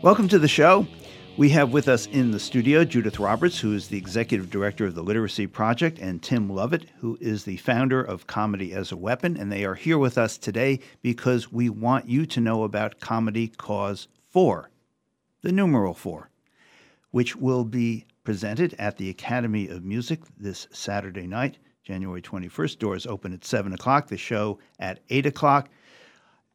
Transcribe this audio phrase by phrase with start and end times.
[0.00, 0.86] Welcome to the show.
[1.36, 4.94] We have with us in the studio Judith Roberts, who is the executive director of
[4.94, 9.36] the Literacy Project, and Tim Lovett, who is the founder of Comedy as a Weapon.
[9.36, 13.48] And they are here with us today because we want you to know about Comedy
[13.48, 14.70] Cause 4,
[15.42, 16.30] the numeral 4,
[17.10, 22.78] which will be presented at the Academy of Music this Saturday night, January 21st.
[22.78, 25.68] Doors open at 7 o'clock, the show at 8 o'clock.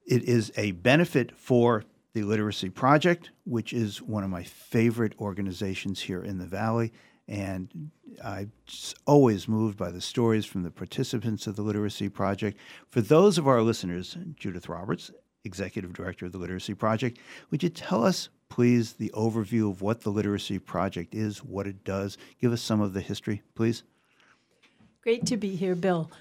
[0.05, 1.84] It is a benefit for
[2.14, 6.94] the Literacy Project, which is one of my favorite organizations here in the Valley.
[7.27, 7.90] And
[8.23, 8.52] I'm
[9.08, 12.59] always moved by the stories from the participants of the Literacy Project.
[12.90, 15.09] For those of our listeners, Judith Roberts,
[15.44, 20.02] Executive Director of the Literacy Project, would you tell us, please, the overview of what
[20.02, 22.18] the Literacy Project is, what it does?
[22.40, 23.84] Give us some of the history, please.
[25.02, 26.12] Great to be here, Bill.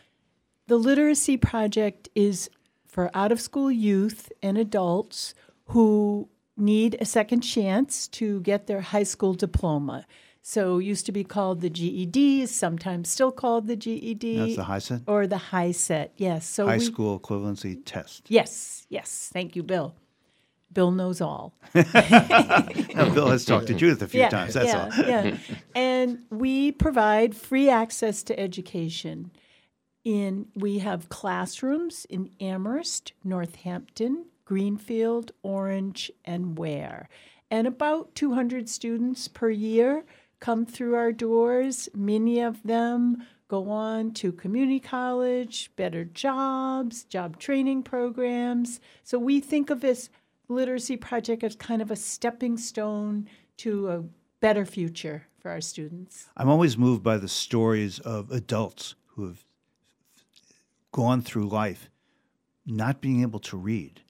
[0.69, 2.49] The Literacy Project is
[2.87, 5.35] for out of school youth and adults
[5.73, 10.07] who need a second chance to get their high school diploma.
[10.43, 14.39] So used to be called the GED, sometimes still called the GED.
[14.39, 15.03] That's the HiSET?
[15.07, 16.47] Or the HiSET, yes.
[16.47, 18.25] So high we, school equivalency test.
[18.29, 19.31] Yes, yes.
[19.33, 19.95] Thank you, Bill.
[20.73, 21.55] Bill knows all.
[21.75, 21.83] no,
[23.15, 24.55] Bill has talked to Judith a few yeah, times.
[24.55, 25.05] That's yeah, all.
[25.07, 25.37] yeah.
[25.75, 29.31] And we provide free access to education.
[30.05, 37.09] In we have classrooms in Amherst, Northampton, Greenfield, Orange, and Ware.
[37.51, 40.05] And about 200 students per year
[40.41, 41.89] come through our doors.
[41.95, 48.79] Many of them go on to community college, better jobs, job training programs.
[49.03, 50.11] So we think of this
[50.49, 54.05] literacy project as kind of a stepping stone to a
[54.41, 56.27] better future for our students.
[56.37, 59.47] I'm always moved by the stories of adults who have
[60.93, 61.89] gone through life
[62.67, 64.03] not being able to read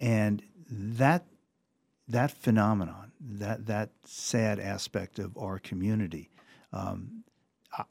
[0.00, 1.26] and that
[2.08, 6.30] that phenomenon, that that sad aspect of our community,
[6.72, 7.22] um,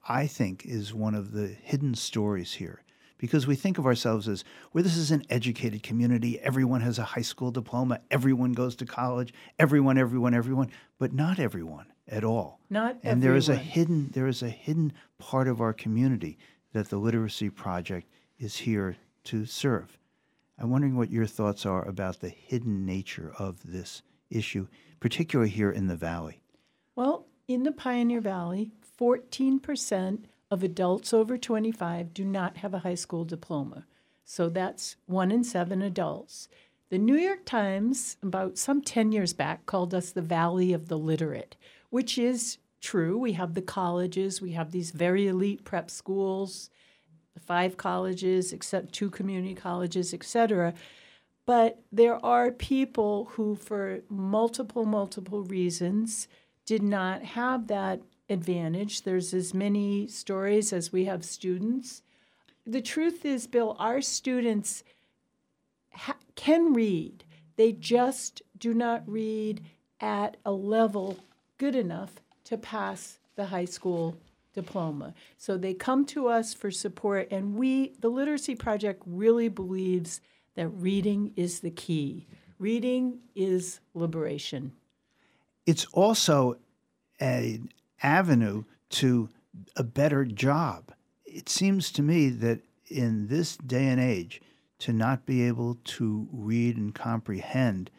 [0.08, 2.84] I think is one of the hidden stories here.
[3.18, 6.40] Because we think of ourselves as well, this is an educated community.
[6.40, 8.00] Everyone has a high school diploma.
[8.10, 9.34] Everyone goes to college.
[9.58, 12.62] Everyone, everyone, everyone, but not everyone at all.
[12.70, 13.20] Not and everyone.
[13.20, 16.38] there is a hidden there is a hidden part of our community
[16.72, 18.08] that the Literacy Project
[18.38, 18.96] is here
[19.26, 19.99] to serve.
[20.60, 24.68] I'm wondering what your thoughts are about the hidden nature of this issue,
[25.00, 26.42] particularly here in the Valley.
[26.96, 32.96] Well, in the Pioneer Valley, 14% of adults over 25 do not have a high
[32.96, 33.86] school diploma.
[34.26, 36.50] So that's one in seven adults.
[36.90, 40.98] The New York Times, about some 10 years back, called us the Valley of the
[40.98, 41.56] Literate,
[41.90, 43.18] which is true.
[43.18, 46.70] We have the colleges, we have these very elite prep schools,
[47.46, 50.74] five colleges, except two community colleges, etc.
[51.46, 56.28] But there are people who, for multiple, multiple reasons,
[56.66, 59.02] did not have that advantage.
[59.02, 62.04] There's as many stories as we have students.
[62.66, 64.84] The truth is, Bill, our students
[65.92, 67.24] ha- can read.
[67.56, 69.62] They just do not read
[70.00, 71.18] at a level
[71.58, 74.18] good enough to pass the high school
[74.54, 75.14] diploma.
[75.38, 80.22] So they come to us for support, and we, the Literacy Project, really believes
[80.56, 82.28] that reading is the key.
[82.58, 84.74] Reading is liberation.
[85.66, 86.58] It's also
[87.20, 87.70] an
[88.02, 89.30] avenue to
[89.76, 90.92] a better job.
[91.26, 94.42] It seems to me that in this day and age,
[94.80, 97.92] to not be able to read and comprehend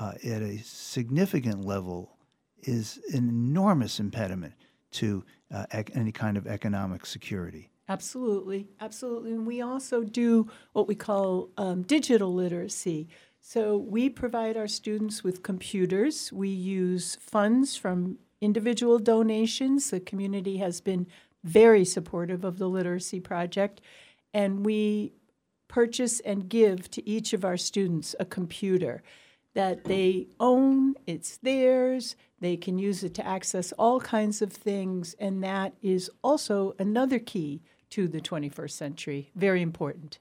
[0.00, 2.16] uh, at a significant level
[2.62, 4.54] is an enormous impediment
[4.94, 7.70] to uh, ec- any kind of economic security.
[7.88, 9.32] Absolutely, absolutely.
[9.32, 13.08] And we also do what we call um, digital literacy.
[13.40, 16.32] So we provide our students with computers.
[16.32, 19.90] We use funds from individual donations.
[19.90, 21.06] The community has been
[21.42, 23.82] very supportive of the Literacy Project.
[24.32, 25.12] And we
[25.68, 29.02] purchase and give to each of our students a computer
[29.54, 35.14] that they own, it's theirs, they can use it to access all kinds of things,
[35.18, 39.30] and that is also another key to the 21st century.
[39.34, 40.18] Very important.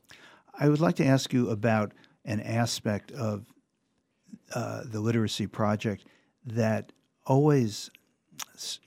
[0.57, 1.91] I would like to ask you about
[2.25, 3.45] an aspect of
[4.53, 6.05] uh, the literacy project
[6.45, 6.91] that
[7.25, 7.89] always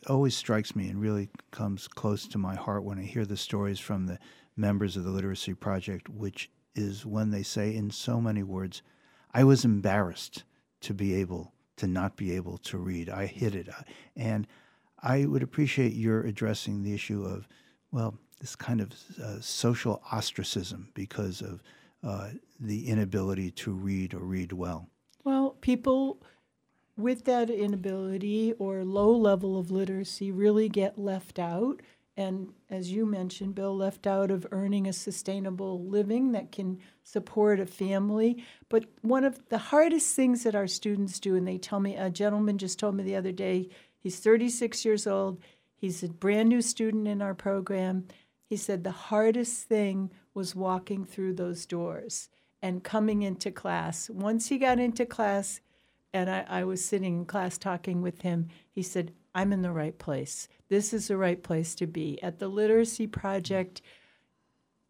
[0.08, 3.78] always strikes me and really comes close to my heart when I hear the stories
[3.78, 4.18] from the
[4.56, 8.82] members of the literacy project, which is when they say in so many words,
[9.36, 10.44] I was embarrassed
[10.80, 13.10] to be able to not be able to read.
[13.10, 13.68] I hid it.
[14.16, 14.46] And
[15.02, 17.46] I would appreciate your addressing the issue of,
[17.92, 18.92] well, this kind of
[19.22, 21.62] uh, social ostracism because of
[22.02, 24.88] uh, the inability to read or read well.
[25.22, 26.22] Well, people
[26.96, 31.82] with that inability or low level of literacy really get left out.
[32.16, 37.60] And as you mentioned, Bill, left out of earning a sustainable living that can support
[37.60, 38.42] a family.
[38.70, 42.08] But one of the hardest things that our students do, and they tell me, a
[42.08, 43.68] gentleman just told me the other day,
[43.98, 45.42] he's 36 years old,
[45.74, 48.06] he's a brand new student in our program.
[48.48, 52.30] He said the hardest thing was walking through those doors
[52.62, 54.08] and coming into class.
[54.08, 55.60] Once he got into class,
[56.14, 59.70] and I, I, was sitting in class talking with him, he said, I'm in the
[59.70, 60.48] right place.
[60.70, 62.20] This is the right place to be.
[62.22, 63.82] At the Literacy Project,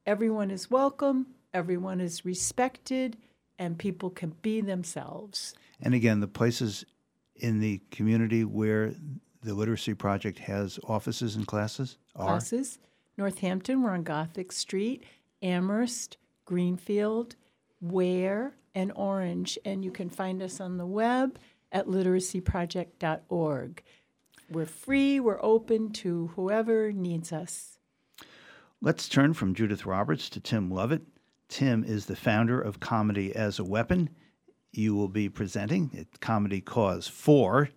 [0.07, 3.17] everyone is welcome, everyone is respected,
[3.59, 5.53] and people can be themselves.
[5.83, 6.87] And again, the places
[7.35, 8.95] in the community where
[9.43, 12.27] the Literacy Project has offices and classes are?
[12.27, 12.79] Classes.
[13.19, 15.03] Northampton, we're on Gothic Street,
[15.43, 17.35] Amherst, Greenfield,
[17.81, 19.59] Ware, and Orange.
[19.65, 21.37] And you can find us on the web
[21.73, 23.83] at literacyproject.org.
[24.49, 27.79] We're free, we're open to whoever needs us.
[28.81, 31.03] Let's turn from Judith Roberts to Tim Lovett.
[31.49, 34.11] Tim is the founder of Comedy as a Weapon.
[34.73, 37.71] You will be presenting at Comedy Cause 4,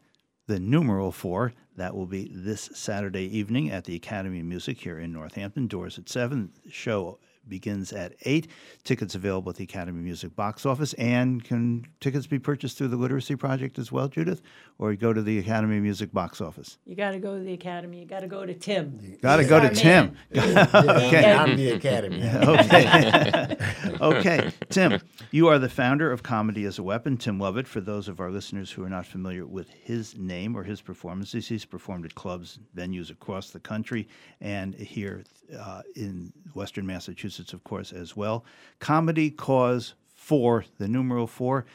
[0.45, 1.53] the numeral 4.
[1.77, 5.67] That will be this Saturday evening at the Academy of Music here in Northampton.
[5.67, 6.51] Doors at 7.
[6.69, 7.19] Show
[7.49, 8.47] begins at 8.
[8.83, 10.93] Tickets available at the Academy Music box office.
[10.93, 14.41] And can tickets be purchased through the Literacy Project as well, Judith?
[14.77, 16.77] Or go to the Academy Music box office?
[16.85, 17.99] You got to go to the Academy.
[17.99, 19.17] You got to go to Tim.
[19.21, 20.15] Got to go to Tim.
[20.35, 21.33] okay.
[21.33, 22.23] I'm the Academy.
[22.35, 23.57] okay.
[24.01, 24.51] okay.
[24.69, 27.17] Tim, you are the founder of Comedy as a Weapon.
[27.17, 30.63] Tim Lovett, for those of our listeners who are not familiar with his name or
[30.63, 34.07] his performances, he's performed at clubs, venues across the country,
[34.41, 35.23] and here
[35.57, 38.43] uh, in Western Massachusetts Massachusetts, of course, as well.
[38.79, 41.65] Comedy Cause 4, the numeral 4.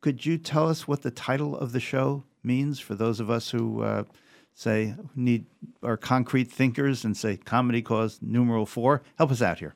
[0.00, 3.50] Could you tell us what the title of the show means for those of us
[3.50, 4.04] who uh,
[4.54, 5.44] say need
[5.82, 9.02] are concrete thinkers and say comedy cause numeral 4?
[9.18, 9.74] Help us out here.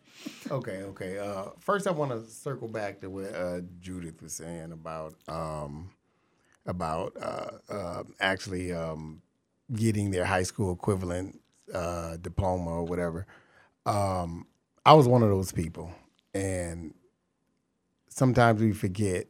[0.51, 1.19] Okay, okay.
[1.19, 5.91] Uh, first, I want to circle back to what uh, Judith was saying about um,
[6.67, 9.21] about uh, uh, actually um,
[9.75, 11.39] getting their high school equivalent
[11.75, 13.27] uh, diploma or whatever.
[13.85, 14.47] Um,
[14.87, 15.91] I was one of those people,
[16.35, 16.93] and
[18.09, 19.27] sometimes we forget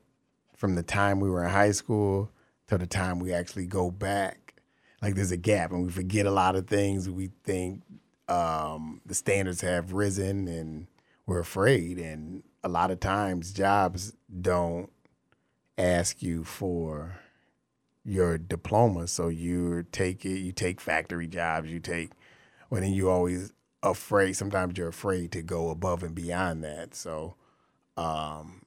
[0.57, 2.31] from the time we were in high school
[2.67, 4.55] to the time we actually go back.
[5.01, 7.09] Like there's a gap, and we forget a lot of things.
[7.09, 7.83] We think
[8.29, 10.89] um, the standards have risen, and
[11.27, 11.99] we're afraid.
[11.99, 14.91] And a lot of times, jobs don't
[15.79, 17.21] ask you for
[18.05, 20.39] your diploma, so you take it.
[20.39, 21.71] You take factory jobs.
[21.71, 22.11] You take,
[22.71, 23.53] well, then you always
[23.85, 24.33] afraid.
[24.35, 26.95] Sometimes you're afraid to go above and beyond that.
[26.95, 27.37] So,
[27.97, 28.63] um,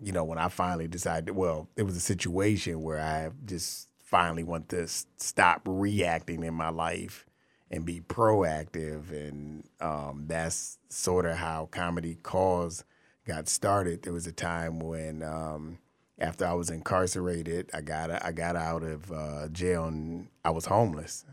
[0.00, 4.44] you know, when I finally decided, well, it was a situation where I just finally
[4.44, 7.24] want to stop reacting in my life
[7.70, 12.84] and be proactive, and um, that's sort of how comedy cause
[13.26, 14.02] got started.
[14.02, 15.22] There was a time when.
[15.22, 15.78] Um,
[16.20, 20.66] after I was incarcerated, I got I got out of uh, jail and I was
[20.66, 21.24] homeless.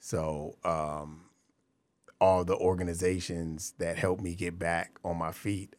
[0.00, 1.27] So um,
[2.20, 5.76] all the organizations that helped me get back on my feet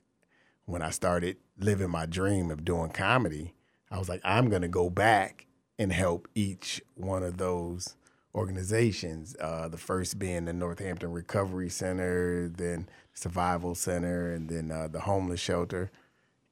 [0.66, 3.54] when I started living my dream of doing comedy.
[3.92, 5.48] I was like, I'm going to go back
[5.78, 7.96] and help each one of those
[8.36, 9.36] organizations.
[9.40, 15.02] Uh, the first being the Northampton Recovery Center, then Survival Center, and then uh, the
[15.02, 15.92] homeless shelter.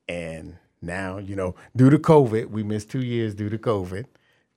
[0.10, 4.06] And now, you know, due to COVID, we missed two years due to COVID.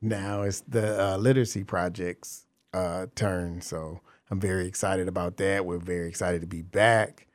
[0.01, 3.61] Now it's the uh, literacy project's uh, turn.
[3.61, 5.67] So I'm very excited about that.
[5.67, 7.27] We're very excited to be back.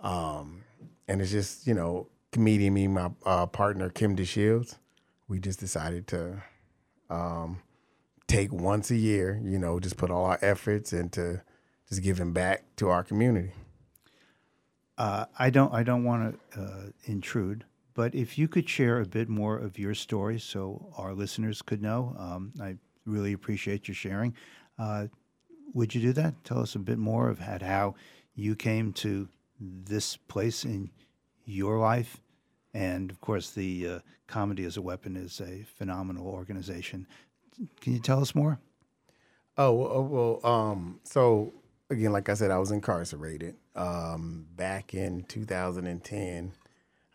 [0.00, 0.64] Um,
[1.08, 4.76] and it's just, you know, comedian, me, my uh, partner, Kim DeShields,
[5.26, 6.42] we just decided to
[7.08, 7.62] um,
[8.26, 11.40] take once a year, you know, just put all our efforts into
[11.88, 13.52] just giving back to our community.
[14.98, 19.06] Uh, I don't, I don't want to uh, intrude, but if you could share a
[19.06, 23.94] bit more of your story so our listeners could know, um, I really appreciate your
[23.94, 24.34] sharing.
[25.74, 26.44] Uh, would you do that?
[26.44, 27.94] Tell us a bit more of how
[28.34, 29.28] you came to
[29.60, 30.90] this place in
[31.44, 32.20] your life.
[32.72, 37.06] And of course, the uh, Comedy as a Weapon is a phenomenal organization.
[37.80, 38.58] Can you tell us more?
[39.56, 41.52] Oh, well, well um, so
[41.90, 46.52] again, like I said, I was incarcerated um, back in 2010.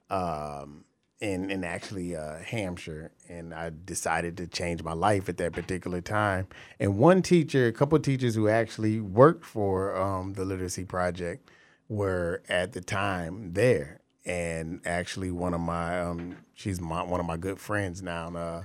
[0.10, 0.86] Um,
[1.20, 6.02] in in actually uh, Hampshire, and I decided to change my life at that particular
[6.02, 6.48] time.
[6.80, 11.50] And one teacher, a couple teachers who actually worked for um, the Literacy Project,
[11.88, 14.00] were at the time there.
[14.26, 18.36] And actually, one of my um, she's my one of my good friends now.
[18.36, 18.64] Uh,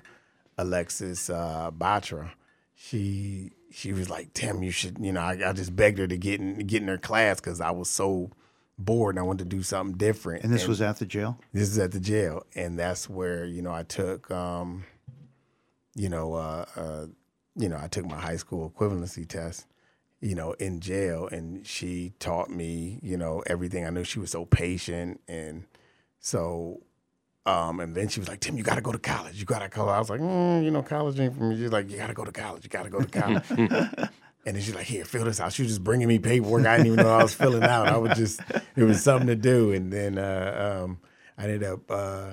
[0.58, 2.32] Alexis uh, Batra.
[2.74, 6.16] She she was like, Tim, you should, you know, I, I just begged her to
[6.16, 8.30] get in get in her class because I was so
[8.78, 10.44] bored and I wanted to do something different.
[10.44, 11.38] And this was at the jail.
[11.52, 14.84] This is at the jail, and that's where you know I took, um,
[15.94, 17.06] you know, uh, uh,
[17.56, 19.66] you know, I took my high school equivalency test,
[20.20, 23.86] you know, in jail, and she taught me, you know, everything.
[23.86, 25.64] I knew she was so patient, and
[26.20, 26.82] so,
[27.46, 29.38] um, and then she was like, Tim, you got to go to college.
[29.38, 29.88] You got to go.
[29.88, 31.56] I was like, mm, you know, college ain't for me.
[31.56, 32.64] She's like, you got to go to college.
[32.64, 34.08] You got to go to college.
[34.46, 36.66] And then she's like, "Here, fill this out." She was just bringing me paperwork.
[36.66, 37.88] I didn't even know I was filling out.
[37.88, 38.40] I was just,
[38.76, 39.72] it was something to do.
[39.72, 40.98] And then uh, um,
[41.38, 42.30] I ended up uh,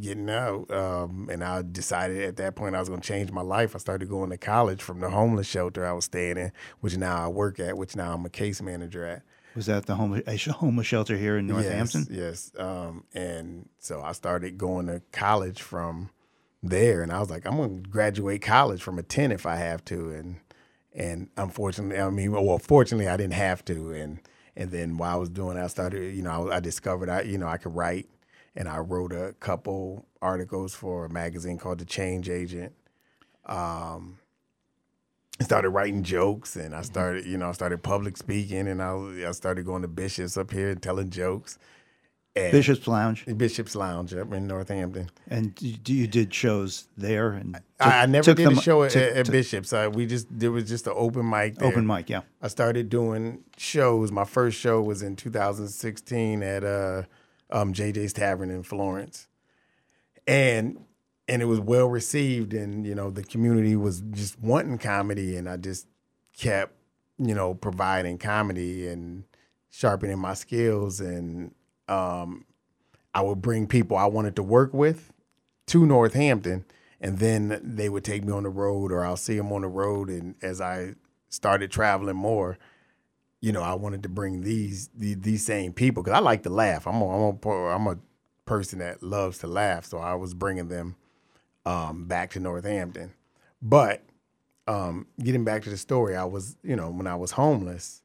[0.00, 3.42] getting out, um, and I decided at that point I was going to change my
[3.42, 3.74] life.
[3.74, 7.24] I started going to college from the homeless shelter I was staying in, which now
[7.24, 9.22] I work at, which now I'm a case manager at.
[9.54, 12.08] Was that the homeless, homeless shelter here in Northampton?
[12.10, 12.60] Yes, yes.
[12.60, 16.10] Um, and so I started going to college from
[16.60, 19.56] there, and I was like, I'm going to graduate college from a ten if I
[19.56, 20.36] have to, and
[20.94, 23.92] and unfortunately, I mean, well, fortunately, I didn't have to.
[23.92, 24.20] And
[24.56, 27.22] and then while I was doing, that, I started, you know, I, I discovered I,
[27.22, 28.08] you know, I could write,
[28.54, 32.72] and I wrote a couple articles for a magazine called The Change Agent.
[33.46, 34.18] Um,
[35.40, 36.84] I started writing jokes, and I mm-hmm.
[36.84, 40.52] started, you know, I started public speaking, and I I started going to bishops up
[40.52, 41.58] here and telling jokes.
[42.36, 43.24] And Bishop's Lounge.
[43.36, 45.08] Bishop's Lounge up in Northampton.
[45.28, 49.16] And you did shows there, and took, I, I, never did a show at, took,
[49.16, 49.72] at Bishop's.
[49.72, 51.56] Uh, we just there was just an open mic.
[51.56, 51.68] There.
[51.68, 52.22] Open mic, yeah.
[52.42, 54.10] I started doing shows.
[54.10, 57.02] My first show was in 2016 at uh,
[57.50, 59.28] um, JJ's Tavern in Florence,
[60.26, 60.84] and
[61.28, 65.48] and it was well received, and you know the community was just wanting comedy, and
[65.48, 65.86] I just
[66.36, 66.72] kept
[67.16, 69.22] you know providing comedy and
[69.70, 71.54] sharpening my skills and
[71.88, 72.44] um,
[73.14, 75.12] I would bring people I wanted to work with
[75.66, 76.64] to Northampton,
[77.00, 79.68] and then they would take me on the road, or I'll see them on the
[79.68, 80.08] road.
[80.08, 80.94] And as I
[81.28, 82.58] started traveling more,
[83.40, 86.50] you know, I wanted to bring these these, these same people because I like to
[86.50, 86.86] laugh.
[86.86, 87.98] I'm a, I'm a I'm a
[88.46, 90.96] person that loves to laugh, so I was bringing them
[91.66, 93.12] um, back to Northampton.
[93.60, 94.02] But
[94.66, 98.02] um, getting back to the story, I was you know when I was homeless,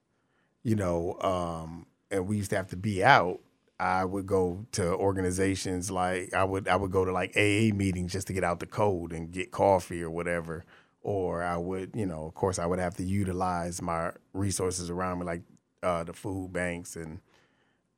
[0.63, 3.39] you know, um, and we used to have to be out.
[3.79, 8.12] I would go to organizations like I would I would go to like AA meetings
[8.12, 10.65] just to get out the cold and get coffee or whatever.
[11.01, 15.19] Or I would, you know, of course I would have to utilize my resources around
[15.19, 15.43] me like
[15.81, 17.21] uh, the food banks and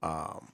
[0.03, 0.49] um,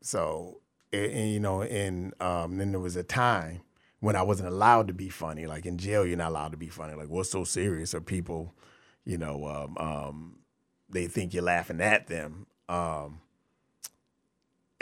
[0.00, 0.60] so
[0.92, 3.62] and, and, you know, and um, then there was a time
[3.98, 5.46] when I wasn't allowed to be funny.
[5.46, 6.94] Like in jail, you're not allowed to be funny.
[6.94, 7.94] Like what's so serious?
[7.94, 8.54] Or people,
[9.04, 10.38] you know, um, um,
[10.88, 12.46] they think you're laughing at them.
[12.68, 13.22] Um,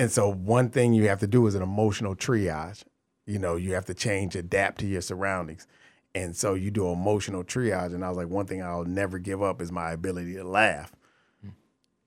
[0.00, 2.84] and so one thing you have to do is an emotional triage.
[3.26, 5.66] You know, you have to change, adapt to your surroundings.
[6.14, 7.94] And so you do emotional triage.
[7.94, 10.90] And I was like, one thing I'll never give up is my ability to laugh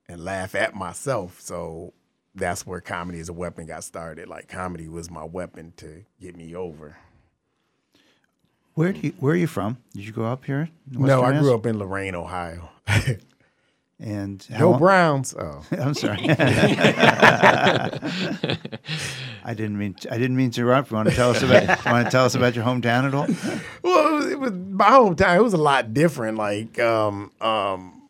[0.10, 1.40] and laugh at myself.
[1.40, 1.94] So
[2.34, 4.28] that's where comedy as a weapon got started.
[4.28, 6.98] Like comedy was my weapon to get me over.
[8.74, 9.78] Where do you, where are you from?
[9.94, 10.70] Did you grow up here?
[10.90, 12.72] No, I grew up in Lorain, Ohio.
[14.00, 15.36] And Go long, Browns.
[15.38, 16.20] Oh, I'm sorry.
[19.46, 20.92] I didn't mean to, I didn't mean to interrupt.
[20.92, 23.28] You want to tell us about want to tell us about your hometown at all?
[23.82, 25.38] Well, it was, it was my hometown.
[25.38, 26.38] It was a lot different.
[26.38, 28.10] Like um, um,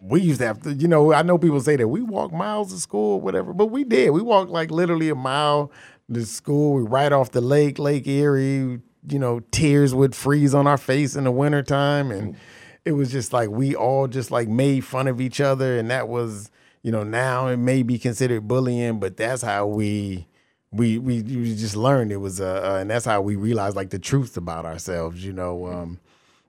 [0.00, 2.72] we used to have to, you know, I know people say that we walk miles
[2.72, 4.10] to school or whatever, but we did.
[4.10, 5.70] We walked like literally a mile
[6.12, 6.74] to school.
[6.74, 8.80] We right off the lake, Lake Erie.
[9.08, 12.36] You know, tears would freeze on our face in the wintertime and
[12.84, 16.08] it was just like we all just like made fun of each other, and that
[16.08, 16.50] was
[16.82, 20.26] you know now it may be considered bullying, but that's how we
[20.72, 23.90] we we, we just learned it was uh, uh, and that's how we realized like
[23.90, 25.24] the truth about ourselves.
[25.24, 26.00] You know, um,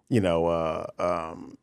[0.10, 1.58] you know, uh, um,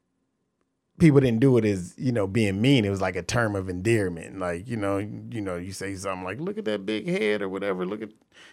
[1.00, 2.85] people didn't do it as you know being mean.
[2.85, 4.38] It was like a term of endearment.
[4.38, 7.49] Like you know, you know, you say something like, "Look at that big head" or
[7.49, 7.85] whatever.
[7.85, 8.11] Look at,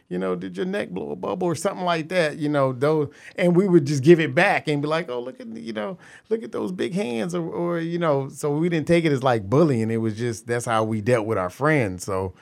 [0.10, 2.38] you know, did your neck blow a bubble or something like that.
[2.38, 5.40] You know, those, and we would just give it back and be like, "Oh, look
[5.40, 6.00] at you know,
[6.30, 8.30] look at those big hands," or, or you know.
[8.30, 9.92] So we didn't take it as like bullying.
[9.92, 12.04] It was just that's how we dealt with our friends.
[12.04, 12.34] So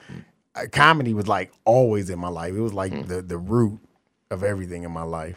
[0.54, 2.54] uh, comedy was like always in my life.
[2.54, 3.06] It was like mm.
[3.06, 3.80] the the root
[4.30, 5.36] of everything in my life.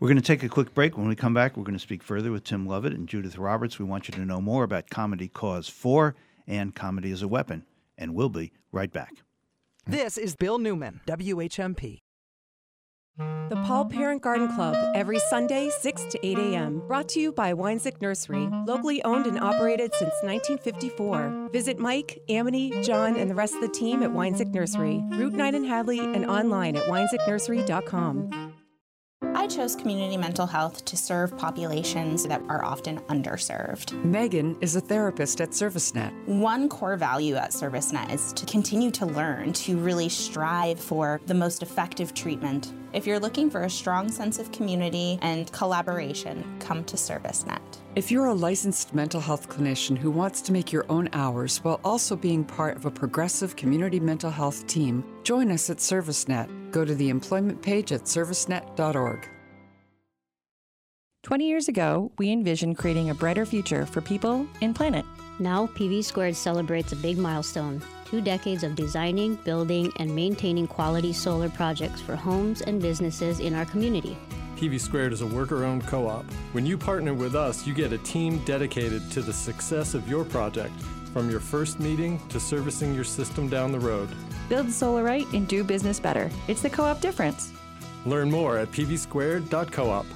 [0.00, 0.96] We're going to take a quick break.
[0.96, 3.78] When we come back, we're going to speak further with Tim Lovett and Judith Roberts.
[3.78, 6.14] We want you to know more about Comedy Cause 4
[6.46, 7.66] and Comedy as a Weapon,
[7.98, 9.12] and we'll be right back.
[9.86, 12.00] This is Bill Newman, WHMP.
[13.18, 16.82] The Paul Parent Garden Club, every Sunday, 6 to 8 a.m.
[16.86, 21.50] Brought to you by Wanczyk Nursery, locally owned and operated since 1954.
[21.52, 25.54] Visit Mike, Amity, John, and the rest of the team at Wanczyk Nursery, Route 9
[25.54, 28.49] in Hadley, and online at wanczyknursery.com.
[29.22, 33.92] I chose community mental health to serve populations that are often underserved.
[34.02, 36.26] Megan is a therapist at ServiceNet.
[36.26, 41.34] One core value at ServiceNet is to continue to learn, to really strive for the
[41.34, 42.72] most effective treatment.
[42.92, 47.60] If you're looking for a strong sense of community and collaboration, come to ServiceNet.
[47.94, 51.80] If you're a licensed mental health clinician who wants to make your own hours while
[51.84, 56.72] also being part of a progressive community mental health team, join us at ServiceNet.
[56.72, 59.28] Go to the employment page at servicenet.org.
[61.22, 65.04] 20 years ago, we envisioned creating a brighter future for people and planet.
[65.38, 71.12] Now, PV Squared celebrates a big milestone two decades of designing, building, and maintaining quality
[71.12, 74.16] solar projects for homes and businesses in our community.
[74.56, 76.24] PV Squared is a worker owned co op.
[76.52, 80.24] When you partner with us, you get a team dedicated to the success of your
[80.24, 80.74] project,
[81.12, 84.08] from your first meeting to servicing your system down the road.
[84.48, 86.30] Build solar right and do business better.
[86.48, 87.52] It's the co op difference.
[88.04, 90.06] Learn more at pvsquared.coop.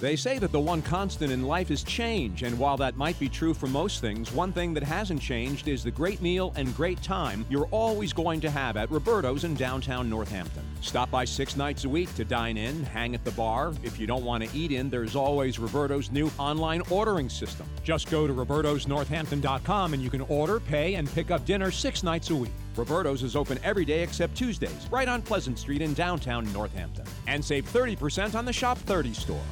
[0.00, 3.28] They say that the one constant in life is change, and while that might be
[3.28, 7.02] true for most things, one thing that hasn't changed is the great meal and great
[7.02, 10.62] time you're always going to have at Roberto's in downtown Northampton.
[10.82, 13.72] Stop by six nights a week to dine in, hang at the bar.
[13.82, 17.66] If you don't want to eat in, there's always Roberto's new online ordering system.
[17.82, 22.30] Just go to robertosnorthampton.com and you can order, pay, and pick up dinner six nights
[22.30, 22.52] a week.
[22.76, 27.04] Roberto's is open every day except Tuesdays, right on Pleasant Street in downtown Northampton.
[27.26, 29.42] And save 30% on the Shop 30 store.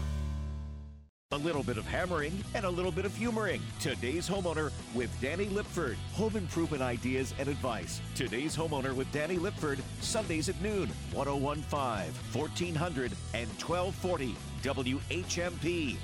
[1.32, 3.60] A little bit of hammering and a little bit of humoring.
[3.80, 5.96] Today's homeowner with Danny Lipford.
[6.12, 8.00] Home improvement ideas and advice.
[8.14, 9.80] Today's homeowner with Danny Lipford.
[10.00, 10.88] Sundays at noon.
[11.12, 14.36] 1015, 1400, and 1240.
[14.62, 15.96] WHMP.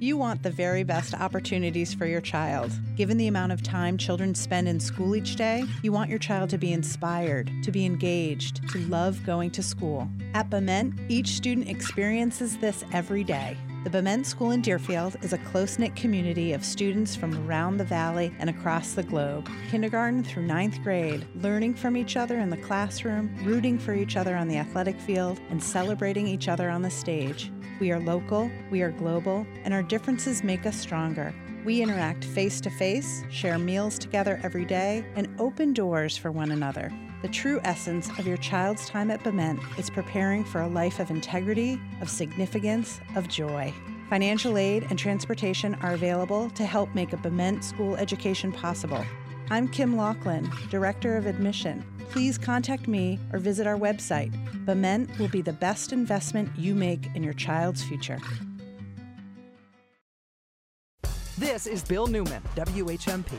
[0.00, 2.72] You want the very best opportunities for your child.
[2.96, 6.48] Given the amount of time children spend in school each day, you want your child
[6.50, 10.08] to be inspired, to be engaged, to love going to school.
[10.32, 13.58] At Bement, each student experiences this every day.
[13.84, 17.84] The Bement School in Deerfield is a close knit community of students from around the
[17.84, 19.50] valley and across the globe.
[19.72, 24.36] Kindergarten through ninth grade, learning from each other in the classroom, rooting for each other
[24.36, 27.50] on the athletic field, and celebrating each other on the stage.
[27.80, 31.34] We are local, we are global, and our differences make us stronger.
[31.64, 36.52] We interact face to face, share meals together every day, and open doors for one
[36.52, 36.92] another.
[37.22, 41.08] The true essence of your child's time at Bement is preparing for a life of
[41.08, 43.72] integrity, of significance, of joy.
[44.10, 49.04] Financial aid and transportation are available to help make a Bement school education possible.
[49.50, 51.84] I'm Kim Laughlin, Director of Admission.
[52.10, 54.32] Please contact me or visit our website.
[54.66, 58.18] Bement will be the best investment you make in your child's future.
[61.38, 63.32] This is Bill Newman, WHMP.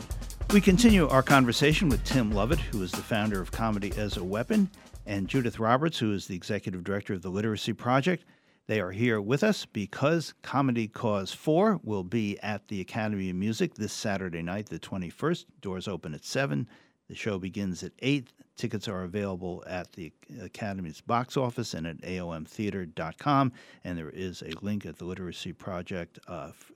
[0.53, 4.23] We continue our conversation with Tim Lovett, who is the founder of Comedy as a
[4.23, 4.69] Weapon,
[5.07, 8.23] and Judith Roberts, who is the executive director of the Literacy Project.
[8.67, 13.35] They are here with us because Comedy Cause 4 will be at the Academy of
[13.35, 15.45] Music this Saturday night, the 21st.
[15.61, 16.69] Doors open at 7.
[17.09, 18.31] The show begins at 8.
[18.55, 23.53] Tickets are available at the Academy's box office and at aomtheater.com.
[23.83, 26.71] And there is a link at the Literacy Project uh, f-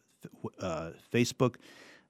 [0.60, 1.58] uh, Facebook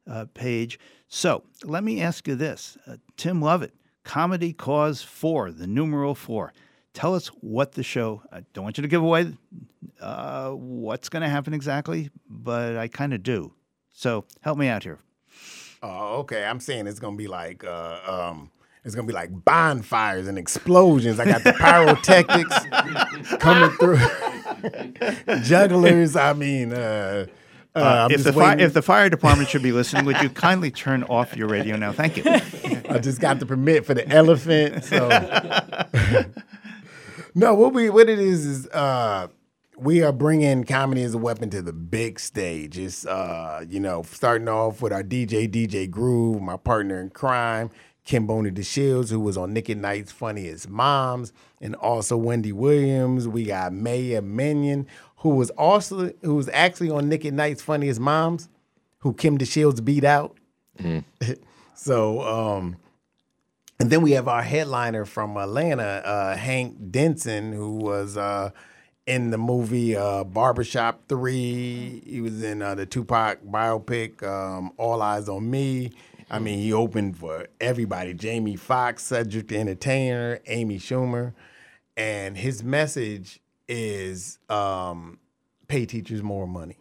[0.09, 0.79] uh, page.
[1.07, 6.53] So let me ask you this uh, Tim Lovett, Comedy Cause 4, the numeral 4.
[6.93, 9.33] Tell us what the show, I don't want you to give away
[10.01, 13.53] uh, what's going to happen exactly, but I kind of do.
[13.91, 14.99] So help me out here.
[15.81, 16.43] Oh, okay.
[16.45, 18.51] I'm saying it's gonna be like uh, um,
[18.83, 21.19] it's gonna be like bonfires and explosions.
[21.19, 22.65] I got the pyrotechnics
[23.39, 23.99] coming through,
[25.43, 26.15] jugglers.
[26.15, 27.27] I mean, uh,
[27.77, 30.71] uh, uh, if the fi- if the fire department should be listening, would you kindly
[30.71, 31.91] turn off your radio now?
[31.91, 32.23] Thank you.
[32.89, 34.83] I just got the permit for the elephant.
[34.83, 35.07] So
[37.35, 39.27] no, what we what it is is uh,
[39.77, 42.77] we are bringing comedy as a weapon to the big stage.
[42.77, 47.69] It's uh, you know starting off with our DJ DJ Groove, my partner in crime.
[48.07, 53.27] Kim Boney DeShields, who was on Nick at Nite's Funniest Moms, and also Wendy Williams.
[53.27, 57.99] We got Maya Minion, who was also who was actually on Nick at Nite's Funniest
[57.99, 58.49] Moms,
[58.99, 60.37] who Kim DeShields beat out.
[60.79, 61.33] Mm-hmm.
[61.75, 62.77] so, um,
[63.79, 68.51] and then we have our headliner from Atlanta, uh, Hank Denson, who was uh,
[69.05, 72.03] in the movie uh, Barbershop Three.
[72.05, 75.91] He was in uh, the Tupac biopic um, All Eyez on Me.
[76.29, 81.33] I mean, he opened for everybody: Jamie Foxx, Cedric the Entertainer, Amy Schumer,
[81.95, 85.19] and his message is um,
[85.67, 86.77] pay teachers more money.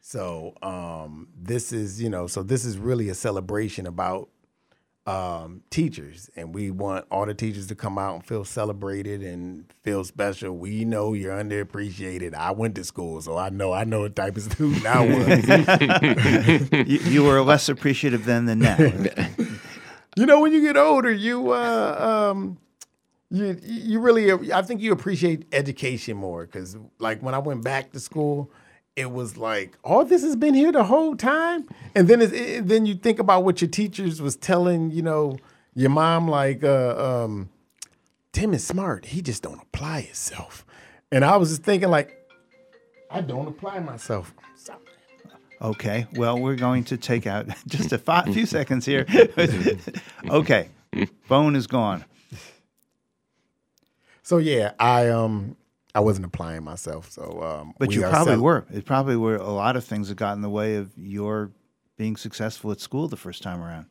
[0.00, 4.28] So um, this is, you know, so this is really a celebration about
[5.06, 9.66] um, teachers, and we want all the teachers to come out and feel celebrated and
[9.82, 10.56] feel special.
[10.56, 12.34] We know you're underappreciated.
[12.34, 16.88] I went to school, so I know I know what type of student I was.
[16.88, 18.78] you, you were less appreciative then than now.
[20.16, 22.58] you know, when you get older, you uh, um,
[23.34, 27.92] you you really I think you appreciate education more because like when I went back
[27.92, 28.50] to school,
[28.96, 32.86] it was like all this has been here the whole time, and then it, then
[32.86, 35.36] you think about what your teachers was telling you know
[35.74, 37.50] your mom like uh, um,
[38.32, 40.64] Tim is smart, he just don't apply himself,
[41.10, 42.16] and I was just thinking like
[43.10, 44.32] I don't apply myself.
[45.62, 49.06] Okay, well, we're going to take out just a five, few seconds here.
[50.28, 50.68] okay,
[51.22, 52.04] phone is gone.
[54.24, 55.56] So yeah, I um
[55.94, 57.10] I wasn't applying myself.
[57.10, 58.66] So um But you probably were.
[58.72, 61.52] It probably were a lot of things that got in the way of your
[61.96, 63.86] being successful at school the first time around.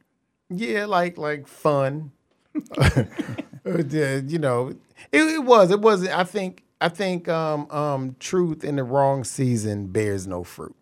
[0.50, 2.12] Yeah, like like fun.
[2.54, 4.68] you know,
[5.12, 5.72] it, it was.
[5.72, 6.06] It was.
[6.08, 6.64] I think.
[6.82, 10.76] I think um, um, truth in the wrong season bears no fruit.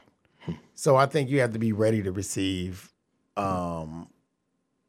[0.73, 2.91] So I think you have to be ready to receive
[3.37, 4.07] um,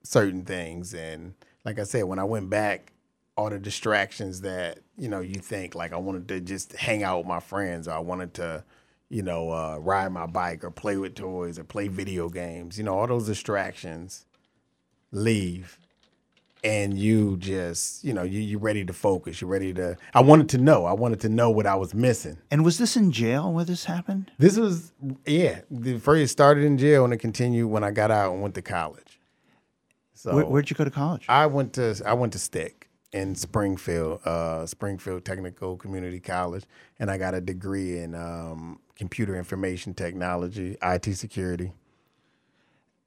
[0.02, 0.94] certain things.
[0.94, 1.34] And
[1.66, 2.91] like I said, when I went back,
[3.36, 7.18] all the distractions that you know you think like I wanted to just hang out
[7.18, 8.64] with my friends, or I wanted to,
[9.08, 12.78] you know, uh, ride my bike or play with toys or play video games.
[12.78, 14.26] You know, all those distractions
[15.10, 15.78] leave
[16.64, 20.48] and you just you know you you ready to focus you're ready to i wanted
[20.48, 22.38] to know i wanted to know what i was missing.
[22.50, 24.30] And was this in jail where this happened?
[24.38, 24.92] This was
[25.26, 28.54] yeah the first started in jail and it continued when i got out and went
[28.54, 29.20] to college.
[30.14, 31.24] So Where, where'd you go to college?
[31.28, 32.81] I went to i went to stick
[33.12, 36.64] in springfield uh, springfield technical community college
[36.98, 41.72] and i got a degree in um, computer information technology it security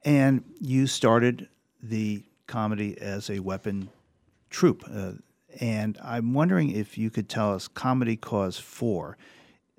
[0.06, 1.50] and you started
[1.82, 3.90] the comedy as a weapon
[4.50, 4.84] troupe.
[4.90, 5.14] Uh,
[5.60, 9.18] and I'm wondering if you could tell us Comedy Cause 4.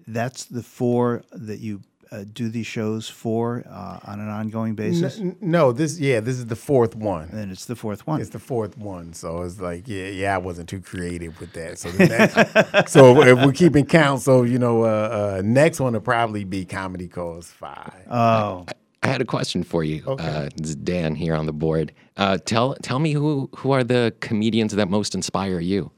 [0.07, 5.19] That's the four that you uh, do these shows for uh, on an ongoing basis?
[5.19, 7.29] No, no, this yeah, this is the fourth one.
[7.31, 8.21] And it's the fourth one.
[8.21, 9.13] It's the fourth one.
[9.13, 11.79] So it's like yeah, yeah, I wasn't too creative with that.
[11.79, 16.01] So next, so if we're keeping count, so you know, uh, uh, next one will
[16.01, 18.07] probably be Comedy Cause Five.
[18.11, 18.67] Oh.
[18.69, 20.03] I, I had a question for you.
[20.07, 20.25] Okay.
[20.25, 20.49] Uh,
[20.83, 21.93] Dan here on the board.
[22.17, 25.93] Uh, tell tell me who who are the comedians that most inspire you?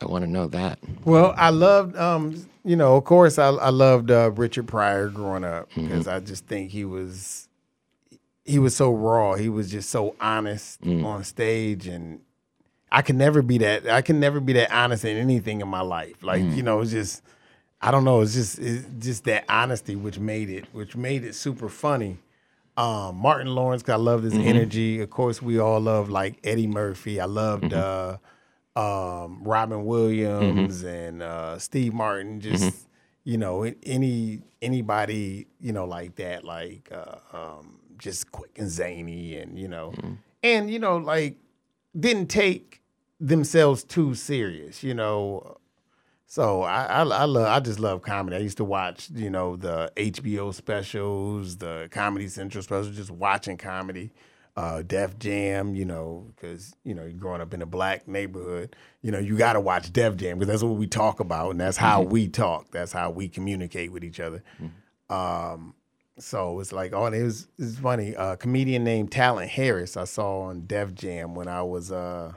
[0.00, 0.78] I want to know that.
[1.04, 5.42] Well, I loved, um, you know, of course, I, I loved uh, Richard Pryor growing
[5.42, 6.10] up because mm-hmm.
[6.10, 7.48] I just think he was
[8.44, 9.36] he was so raw.
[9.36, 11.02] He was just so honest mm.
[11.02, 12.20] on stage, and
[12.92, 13.88] I can never be that.
[13.88, 16.22] I can never be that honest in anything in my life.
[16.22, 16.54] Like mm.
[16.54, 17.22] you know, it's just
[17.80, 18.20] I don't know.
[18.20, 22.18] It's just it's just that honesty which made it which made it super funny.
[22.76, 24.46] Um, Martin Lawrence, cause I love his mm-hmm.
[24.46, 25.00] energy.
[25.00, 27.18] Of course, we all love like Eddie Murphy.
[27.18, 28.14] I loved mm-hmm.
[28.14, 28.18] uh,
[28.78, 30.86] um, Robin Williams mm-hmm.
[30.88, 32.40] and uh, Steve Martin.
[32.40, 32.78] Just mm-hmm.
[33.24, 39.36] you know, any anybody you know like that, like uh, um, just quick and zany,
[39.36, 40.14] and you know, mm-hmm.
[40.44, 41.36] and you know, like
[41.98, 42.80] didn't take
[43.18, 44.84] themselves too serious.
[44.84, 45.58] You know,
[46.26, 48.36] so I, I, I love I just love comedy.
[48.36, 53.56] I used to watch you know the HBO specials, the Comedy Central specials, just watching
[53.56, 54.12] comedy.
[54.58, 59.12] Uh, Def Jam, you know, because you know, growing up in a black neighborhood, you
[59.12, 61.76] know, you got to watch Def Jam because that's what we talk about, and that's
[61.76, 62.10] how mm-hmm.
[62.10, 62.72] we talk.
[62.72, 64.42] That's how we communicate with each other.
[64.60, 65.14] Mm-hmm.
[65.14, 65.74] Um,
[66.18, 68.14] so it's like, oh, it was it's funny.
[68.18, 72.32] A comedian named Talent Harris I saw on Def Jam when I was uh,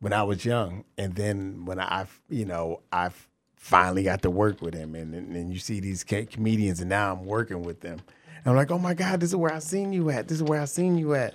[0.00, 3.12] when I was young, and then when I, you know, I
[3.56, 7.24] finally got to work with him, and and, you see these comedians, and now I'm
[7.24, 8.00] working with them,
[8.48, 10.26] and I'm like, oh my God, this is where I seen you at.
[10.26, 11.34] This is where I seen you at.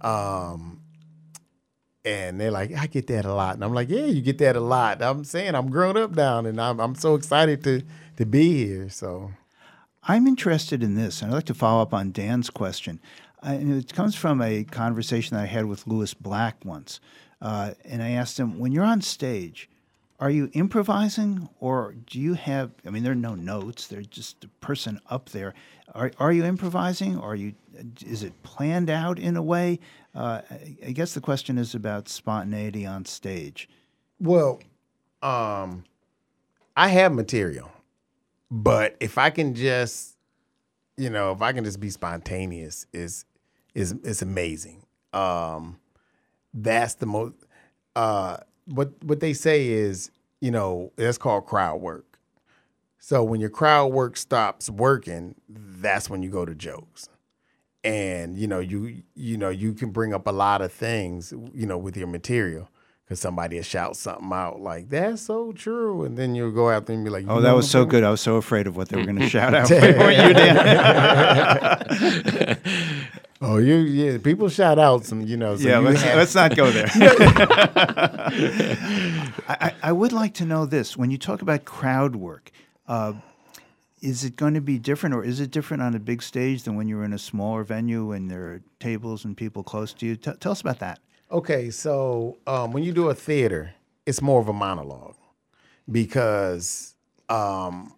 [0.00, 0.80] Um,
[2.02, 4.56] and they're like, I get that a lot, and I'm like, yeah, you get that
[4.56, 5.02] a lot.
[5.02, 7.82] I'm saying I'm grown up down, and I'm I'm so excited to
[8.16, 8.88] to be here.
[8.88, 9.32] So,
[10.04, 13.00] I'm interested in this, and I'd like to follow up on Dan's question.
[13.42, 17.00] Uh, and it comes from a conversation that I had with Lewis Black once.
[17.42, 19.68] Uh, and I asked him, when you're on stage,
[20.18, 22.70] are you improvising or do you have?
[22.86, 23.86] I mean, there are no notes.
[23.86, 25.54] There's just a person up there.
[25.94, 27.18] Are, are you improvising?
[27.18, 27.54] Or are you?
[28.04, 29.78] Is it planned out in a way?
[30.14, 30.40] Uh,
[30.86, 33.68] I guess the question is about spontaneity on stage.
[34.18, 34.60] Well,
[35.22, 35.84] um,
[36.74, 37.70] I have material,
[38.50, 40.16] but if I can just,
[40.96, 43.26] you know, if I can just be spontaneous, is
[43.74, 44.86] is is amazing.
[45.12, 45.78] Um,
[46.54, 47.34] that's the most
[47.94, 52.18] uh what what they say is you know that's called crowd work.
[52.98, 57.08] So when your crowd work stops working that's when you go to jokes.
[57.84, 61.66] And you know you you know you can bring up a lot of things you
[61.66, 62.68] know with your material
[63.04, 66.02] because somebody will shout something out like that's so true.
[66.02, 68.02] And then you'll go out there and be like oh that was so good.
[68.02, 70.58] I was so afraid of what they were going to shout out you Dan.
[73.42, 76.34] oh you yeah people shout out some you know so yeah you let's, have- let's
[76.34, 76.88] not go there.
[79.48, 80.96] I, I I would like to know this.
[80.96, 82.50] When you talk about crowd work
[82.88, 83.12] uh,
[84.00, 86.76] is it going to be different or is it different on a big stage than
[86.76, 90.16] when you're in a smaller venue and there are tables and people close to you?
[90.16, 91.00] T- tell us about that.
[91.32, 93.72] Okay, so um, when you do a theater,
[94.04, 95.16] it's more of a monologue
[95.90, 96.94] because
[97.28, 97.94] um,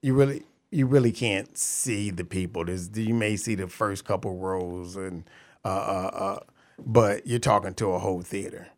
[0.00, 2.64] you really you really can't see the people.
[2.64, 5.24] There's, you may see the first couple rows, and
[5.64, 6.38] uh, uh, uh,
[6.78, 8.68] but you're talking to a whole theater,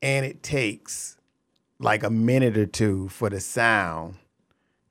[0.00, 1.16] and it takes
[1.80, 4.14] like a minute or two for the sound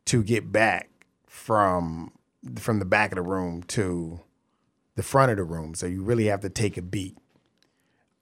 [0.05, 0.89] to get back
[1.25, 2.11] from
[2.57, 4.19] from the back of the room to
[4.95, 5.73] the front of the room.
[5.73, 7.17] So you really have to take a beat.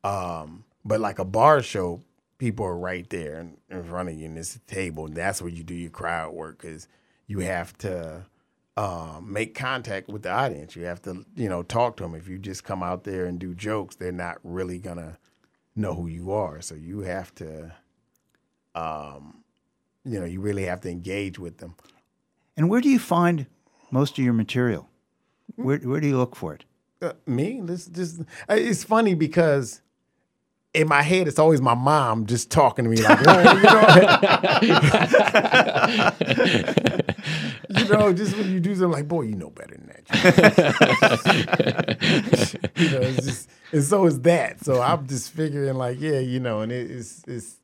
[0.03, 2.03] Um, but like a bar show,
[2.37, 5.41] people are right there in, in front of you, and it's a table, and that's
[5.41, 6.87] where you do your crowd work because
[7.31, 8.25] you have to
[8.75, 10.75] um, make contact with the audience.
[10.75, 12.13] You have to, you know, talk to them.
[12.15, 15.17] If you just come out there and do jokes, they're not really gonna
[15.75, 16.59] know who you are.
[16.61, 17.73] So you have to,
[18.75, 19.43] um,
[20.03, 21.75] you know, you really have to engage with them.
[22.57, 23.45] and where do you find
[23.91, 24.89] most of your material
[25.55, 26.65] where, where do you look for it
[27.01, 29.81] Uh, me, this just it's funny because
[30.73, 33.41] in my head it's always my mom just talking to me like, "Oh,
[34.61, 34.81] you know,
[37.69, 40.01] you know, just when you do something like, boy, you know better than that.
[42.75, 44.63] you know, it's just and so is that.
[44.63, 47.57] So I'm just figuring like, yeah, you know, and it, it's it's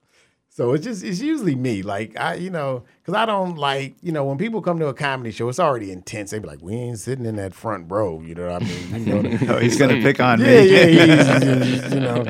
[0.57, 1.83] so it's just it's usually me.
[1.83, 4.93] Like I, you know, because I don't like, you know, when people come to a
[4.95, 6.31] comedy show, it's already intense.
[6.31, 8.21] They be like, we ain't sitting in that front row.
[8.21, 9.05] You know what I mean?
[9.07, 10.67] You know, Oh, he's gonna pick on yeah, me.
[10.71, 12.23] Yeah, yeah, he's- you know,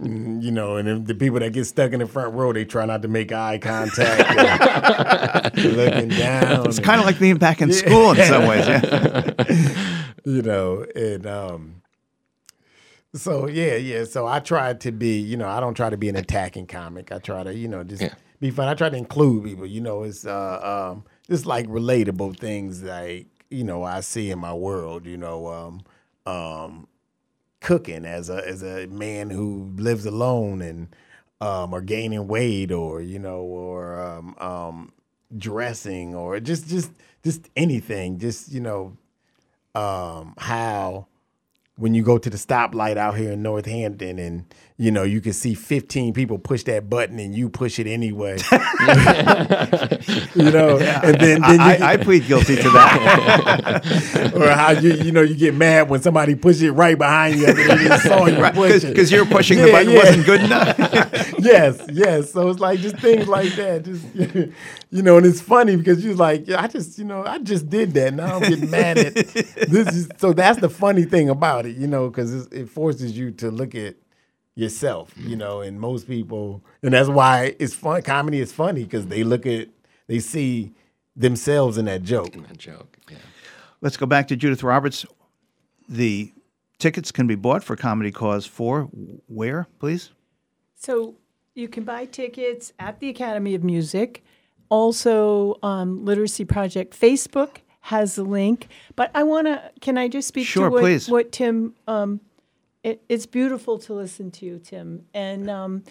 [0.00, 2.84] mm, you know, and the people that get stuck in the front row, they try
[2.84, 6.66] not to make eye contact, looking down.
[6.66, 9.84] it's kind of like being back in school in some ways yeah.
[10.24, 11.82] you know, and um,
[13.14, 14.04] so yeah, yeah.
[14.04, 17.10] So I try to be, you know, I don't try to be an attacking comic.
[17.12, 18.02] I try to, you know, just
[18.40, 18.68] be fun.
[18.68, 19.66] I try to include people.
[19.66, 24.38] You know, it's uh, um, just like relatable things like you know I see in
[24.38, 25.06] my world.
[25.06, 26.88] You know, um, um,
[27.60, 30.94] cooking as a as a man who lives alone and
[31.40, 34.92] um, or gaining weight or you know or um, um,
[35.36, 36.92] dressing or just just
[37.24, 38.18] just anything.
[38.18, 38.96] Just you know
[39.74, 41.06] um, how
[41.78, 44.44] when you go to the stoplight out here in Northampton and
[44.80, 48.36] you know you can see 15 people push that button and you push it anyway
[50.34, 54.92] you know and then, then you I, I plead guilty to that or how you
[54.94, 58.04] you know you get mad when somebody pushes it right behind you after they just
[58.04, 58.96] saw you Right, push 'cause- it.
[58.96, 60.78] 'cause you're pushing the button wasn't good enough.
[61.40, 62.32] yes, yes.
[62.32, 63.84] So it's like just things like that.
[63.84, 64.04] Just
[64.90, 67.68] you know, and it's funny because you're like, yeah, I just you know I just
[67.68, 68.14] did that.
[68.14, 69.34] Now I'm getting mad at this.
[69.88, 73.50] Is, so that's the funny thing about it, you know, because it forces you to
[73.50, 73.96] look at
[74.58, 78.02] yourself, you know, and most people, and that's why it's fun.
[78.02, 79.68] Comedy is funny because they look at,
[80.08, 80.72] they see
[81.14, 82.34] themselves in that joke.
[82.34, 83.18] In that joke, yeah.
[83.80, 85.06] Let's go back to Judith Roberts.
[85.88, 86.32] The
[86.78, 88.82] tickets can be bought for Comedy Cause 4.
[89.28, 90.10] Where, please?
[90.74, 91.14] So
[91.54, 94.24] you can buy tickets at the Academy of Music.
[94.70, 98.66] Also, um, Literacy Project Facebook has a link.
[98.96, 102.20] But I want to, can I just speak Sure, to what, what Tim, um,
[102.82, 105.06] it, it's beautiful to listen to you, Tim.
[105.12, 105.84] And um,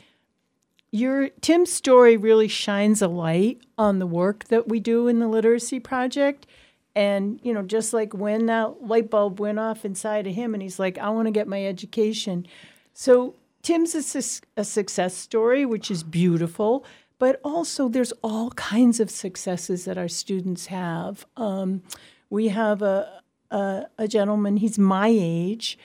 [0.91, 5.27] your Tim's story really shines a light on the work that we do in the
[5.27, 6.47] Literacy Project.
[6.95, 10.63] And, you know, just like when that light bulb went off inside of him and
[10.63, 12.47] he's like, I want to get my education.
[12.93, 16.83] So Tim's a, sus- a success story, which is beautiful,
[17.19, 21.25] but also there's all kinds of successes that our students have.
[21.35, 21.83] Um,
[22.29, 23.21] we have a,
[23.51, 25.77] a, a gentleman, he's my age,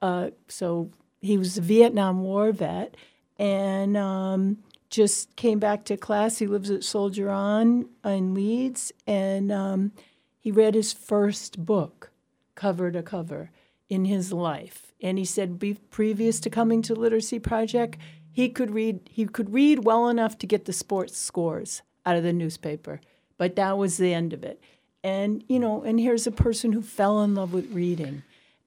[0.00, 2.96] uh, so he was a Vietnam War vet,
[3.38, 4.58] and um,
[4.90, 6.38] just came back to class.
[6.38, 9.92] He lives at Soldier On in Leeds, and um,
[10.38, 12.10] he read his first book,
[12.54, 13.50] cover to cover,
[13.88, 14.92] in his life.
[15.00, 17.98] And he said, be, previous to coming to Literacy Project,
[18.30, 19.00] he could read.
[19.10, 23.00] He could read well enough to get the sports scores out of the newspaper,
[23.36, 24.60] but that was the end of it.
[25.02, 28.22] And you know, and here's a person who fell in love with reading,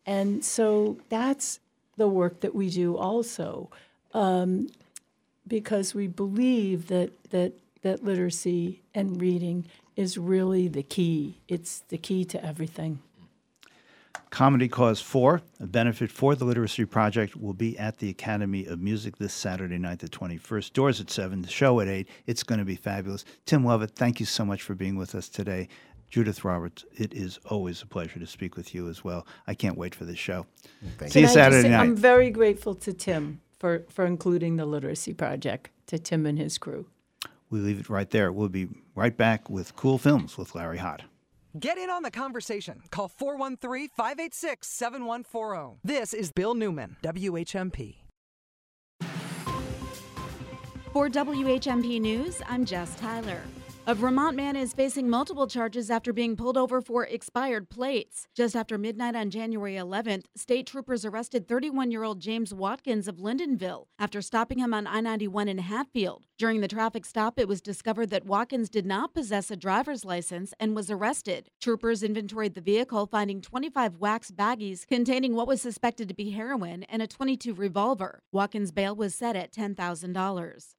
[0.05, 1.59] and so that's
[1.97, 3.69] the work that we do also,
[4.13, 4.67] um,
[5.47, 11.37] because we believe that that that literacy and reading is really the key.
[11.47, 12.99] It's the key to everything.
[14.31, 18.79] Comedy Cause 4, a benefit for the Literacy Project, will be at the Academy of
[18.79, 20.71] Music this Saturday night, the 21st.
[20.71, 22.07] Doors at 7, the show at 8.
[22.27, 23.25] It's going to be fabulous.
[23.45, 25.67] Tim Lovett, thank you so much for being with us today.
[26.11, 29.25] Judith Roberts, it is always a pleasure to speak with you as well.
[29.47, 30.45] I can't wait for this show.
[30.97, 31.79] Thank See you Can I just Saturday say, night.
[31.81, 36.57] I'm very grateful to Tim for, for including the Literacy Project, to Tim and his
[36.57, 36.85] crew.
[37.49, 38.31] we leave it right there.
[38.31, 41.01] We'll be right back with Cool Films with Larry Hott.
[41.59, 42.81] Get in on the conversation.
[42.91, 45.79] Call 413 586 7140.
[45.83, 47.95] This is Bill Newman, WHMP.
[50.93, 53.41] For WHMP News, I'm Jess Tyler.
[53.87, 58.27] A Vermont man is facing multiple charges after being pulled over for expired plates.
[58.35, 63.15] Just after midnight on January 11th, state troopers arrested 31 year old James Watkins of
[63.15, 66.27] Lyndonville after stopping him on I 91 in Hatfield.
[66.37, 70.53] During the traffic stop, it was discovered that Watkins did not possess a driver's license
[70.59, 71.49] and was arrested.
[71.59, 76.83] Troopers inventoried the vehicle, finding 25 wax baggies containing what was suspected to be heroin
[76.83, 78.21] and a 22 revolver.
[78.31, 80.75] Watkins' bail was set at $10,000.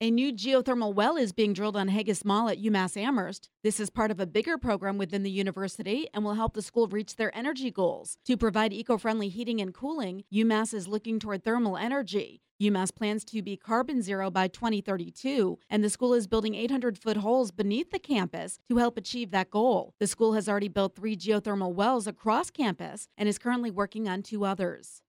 [0.00, 3.50] A new geothermal well is being drilled on Haigis Mall at UMass Amherst.
[3.64, 6.86] This is part of a bigger program within the university and will help the school
[6.86, 8.16] reach their energy goals.
[8.26, 12.42] To provide eco friendly heating and cooling, UMass is looking toward thermal energy.
[12.62, 17.16] UMass plans to be carbon zero by 2032, and the school is building 800 foot
[17.16, 19.94] holes beneath the campus to help achieve that goal.
[19.98, 24.22] The school has already built three geothermal wells across campus and is currently working on
[24.22, 25.02] two others.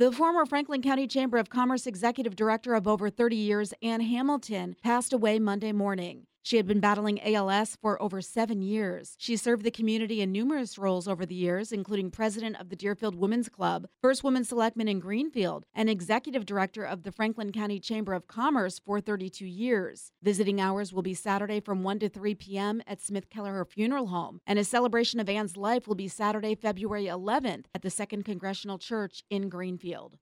[0.00, 4.76] The former Franklin County Chamber of Commerce executive director of over 30 years, Ann Hamilton,
[4.82, 6.24] passed away Monday morning.
[6.42, 9.14] She had been battling ALS for over seven years.
[9.18, 13.14] She served the community in numerous roles over the years, including president of the Deerfield
[13.14, 18.14] Women's Club, first woman selectman in Greenfield, and executive director of the Franklin County Chamber
[18.14, 20.12] of Commerce for 32 years.
[20.22, 22.82] Visiting hours will be Saturday from 1 to 3 p.m.
[22.86, 27.04] at Smith Kelleher Funeral Home, and a celebration of Ann's life will be Saturday, February
[27.04, 30.16] 11th at the Second Congregational Church in Greenfield.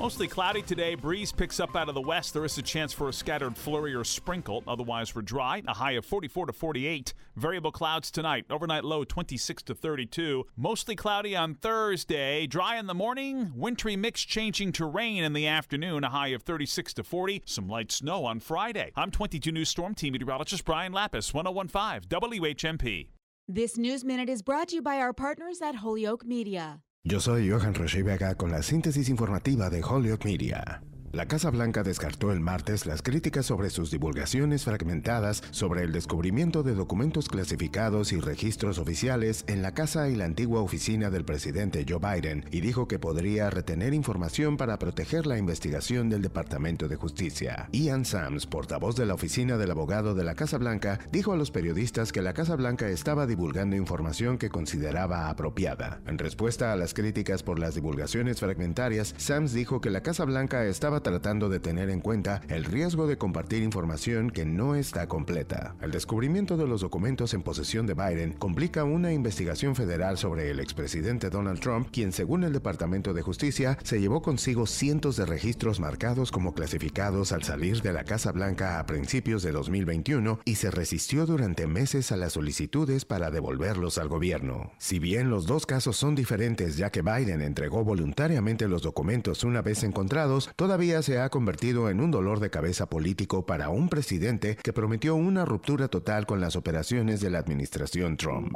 [0.00, 0.94] Mostly cloudy today.
[0.94, 2.32] Breeze picks up out of the west.
[2.32, 4.64] There is a chance for a scattered flurry or sprinkle.
[4.66, 5.62] Otherwise, we're dry.
[5.68, 7.12] A high of 44 to 48.
[7.36, 8.46] Variable clouds tonight.
[8.48, 10.46] Overnight low 26 to 32.
[10.56, 12.46] Mostly cloudy on Thursday.
[12.46, 13.52] Dry in the morning.
[13.54, 16.02] Wintry mix changing to rain in the afternoon.
[16.02, 17.42] A high of 36 to 40.
[17.44, 18.92] Some light snow on Friday.
[18.96, 23.08] I'm 22 News Storm Team meteorologist Brian Lapis, 1015 WHMP.
[23.46, 26.80] This News Minute is brought to you by our partners at Holyoke Media.
[27.02, 30.82] Yo soy Johan Roche Vega con la síntesis informativa de Holyoke Media.
[31.12, 36.62] La Casa Blanca descartó el martes las críticas sobre sus divulgaciones fragmentadas sobre el descubrimiento
[36.62, 41.84] de documentos clasificados y registros oficiales en la casa y la antigua oficina del presidente
[41.88, 46.94] Joe Biden y dijo que podría retener información para proteger la investigación del Departamento de
[46.94, 47.68] Justicia.
[47.72, 51.50] Ian Sams, portavoz de la oficina del abogado de la Casa Blanca, dijo a los
[51.50, 56.02] periodistas que la Casa Blanca estaba divulgando información que consideraba apropiada.
[56.06, 60.64] En respuesta a las críticas por las divulgaciones fragmentarias, Sams dijo que la Casa Blanca
[60.66, 65.74] estaba tratando de tener en cuenta el riesgo de compartir información que no está completa.
[65.80, 70.60] El descubrimiento de los documentos en posesión de Biden complica una investigación federal sobre el
[70.60, 75.80] expresidente Donald Trump, quien según el Departamento de Justicia se llevó consigo cientos de registros
[75.80, 80.70] marcados como clasificados al salir de la Casa Blanca a principios de 2021 y se
[80.70, 84.72] resistió durante meses a las solicitudes para devolverlos al gobierno.
[84.78, 89.62] Si bien los dos casos son diferentes ya que Biden entregó voluntariamente los documentos una
[89.62, 94.56] vez encontrados, todavía se ha convertido en un dolor de cabeza político para un presidente
[94.62, 98.52] que prometió una ruptura total con las operaciones de la administración Trump.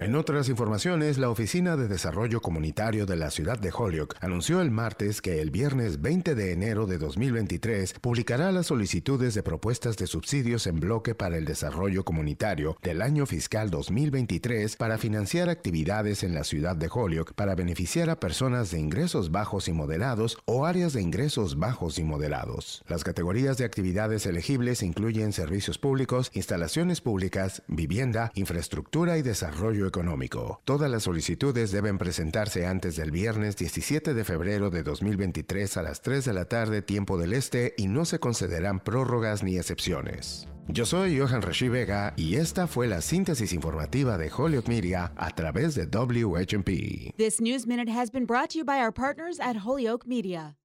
[0.00, 4.70] En otras informaciones, la Oficina de Desarrollo Comunitario de la ciudad de Holyoke anunció el
[4.70, 10.08] martes que el viernes 20 de enero de 2023 publicará las solicitudes de propuestas de
[10.08, 16.34] subsidios en bloque para el desarrollo comunitario del año fiscal 2023 para financiar actividades en
[16.34, 20.94] la ciudad de Holyoke para beneficiar a personas de ingresos bajos y moderados o áreas
[20.94, 22.82] de ingresos bajos y moderados.
[22.86, 30.60] Las categorías de actividades elegibles incluyen servicios públicos, instalaciones públicas, vivienda, infraestructura y desarrollo económico.
[30.64, 36.02] Todas las solicitudes deben presentarse antes del viernes 17 de febrero de 2023 a las
[36.02, 40.46] 3 de la tarde tiempo del este y no se concederán prórrogas ni excepciones.
[40.68, 45.30] Yo soy Johan Rashi Vega y esta fue la síntesis informativa de Holyoke Media a
[45.30, 47.14] través de WHMP.
[47.16, 50.56] This News Minute has been brought to you by our partners at Holyoke Media.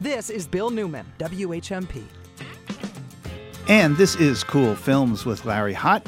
[0.00, 2.04] This is Bill Newman, WHMP.
[3.68, 6.06] And this is Cool Films with Larry Hott.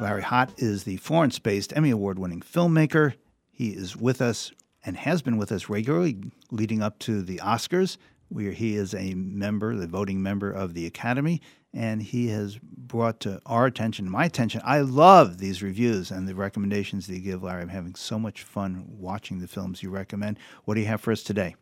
[0.00, 3.14] Larry Hott is the Florence based Emmy Award winning filmmaker.
[3.50, 4.52] He is with us
[4.84, 6.18] and has been with us regularly
[6.52, 7.96] leading up to the Oscars,
[8.28, 11.40] where he is a member, the voting member of the Academy.
[11.74, 14.62] and he has brought to our attention, my attention.
[14.64, 17.60] I love these reviews and the recommendations that you give, Larry.
[17.60, 20.38] I'm having so much fun watching the films you recommend.
[20.64, 21.54] What do you have for us today?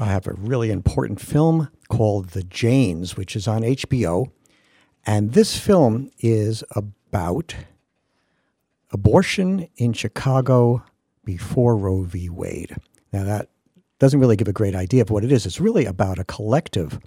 [0.00, 4.30] I have a really important film called The Janes, which is on HBO.
[5.04, 7.54] And this film is about
[8.90, 10.82] abortion in Chicago
[11.22, 12.30] before Roe v.
[12.30, 12.74] Wade.
[13.12, 13.50] Now, that
[13.98, 15.44] doesn't really give a great idea of what it is.
[15.44, 16.98] It's really about a collective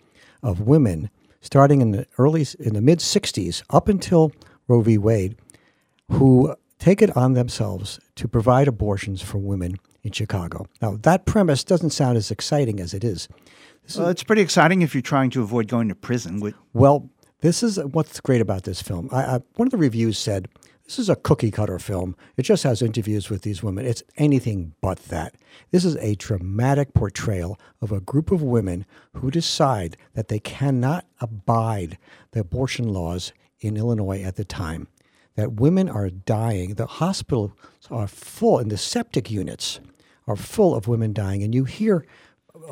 [0.43, 1.09] of women
[1.41, 4.31] starting in the early, in the mid 60s up until
[4.67, 4.99] Roe v.
[4.99, 5.35] Wade
[6.11, 10.67] who take it on themselves to provide abortions for women in Chicago.
[10.81, 13.27] Now, that premise doesn't sound as exciting as it is.
[13.97, 16.39] Well, it's pretty exciting if you're trying to avoid going to prison.
[16.39, 17.09] With- Well,
[17.41, 19.09] this is uh, what's great about this film.
[19.11, 20.47] I, I, one of the reviews said
[20.85, 22.15] this is a cookie cutter film.
[22.37, 23.85] It just has interviews with these women.
[23.85, 25.35] It's anything but that.
[25.71, 28.85] This is a dramatic portrayal of a group of women
[29.15, 31.97] who decide that they cannot abide
[32.31, 34.87] the abortion laws in Illinois at the time.
[35.35, 36.75] That women are dying.
[36.75, 37.51] The hospitals
[37.89, 39.79] are full, and the septic units
[40.27, 41.43] are full of women dying.
[41.43, 42.05] And you hear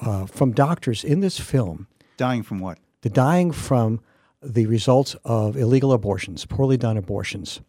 [0.01, 1.87] uh, from doctors in this film
[2.17, 2.77] dying from what?
[3.01, 3.99] The dying from
[4.43, 7.61] the results of illegal abortions, poorly done abortions.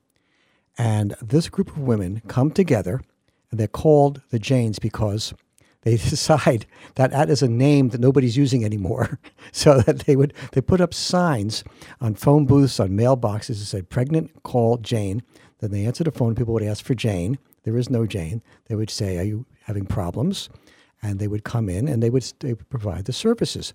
[0.78, 3.02] And this group of women come together,
[3.50, 5.34] and they're called the Janes because
[5.82, 9.18] they decide that that is a name that nobody's using anymore.
[9.52, 11.64] so that they would they put up signs
[12.00, 15.22] on phone booths, on mailboxes that said "Pregnant, call Jane."
[15.58, 16.34] Then they answer the phone.
[16.34, 17.38] People would ask for Jane.
[17.64, 18.42] There is no Jane.
[18.66, 20.48] They would say, "Are you having problems?"
[21.02, 23.74] And they would come in and they would, they would provide the services.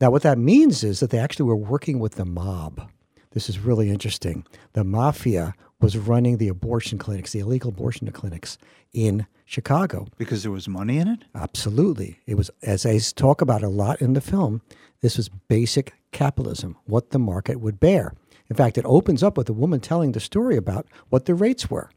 [0.00, 2.90] Now, what that means is that they actually were working with the mob.
[3.32, 4.44] This is really interesting.
[4.72, 8.56] The mafia was running the abortion clinics, the illegal abortion clinics
[8.92, 10.06] in Chicago.
[10.16, 11.24] Because there was money in it?
[11.34, 12.20] Absolutely.
[12.26, 14.62] It was, as I talk about a lot in the film,
[15.00, 18.14] this was basic capitalism, what the market would bear.
[18.48, 21.70] In fact, it opens up with a woman telling the story about what the rates
[21.70, 21.90] were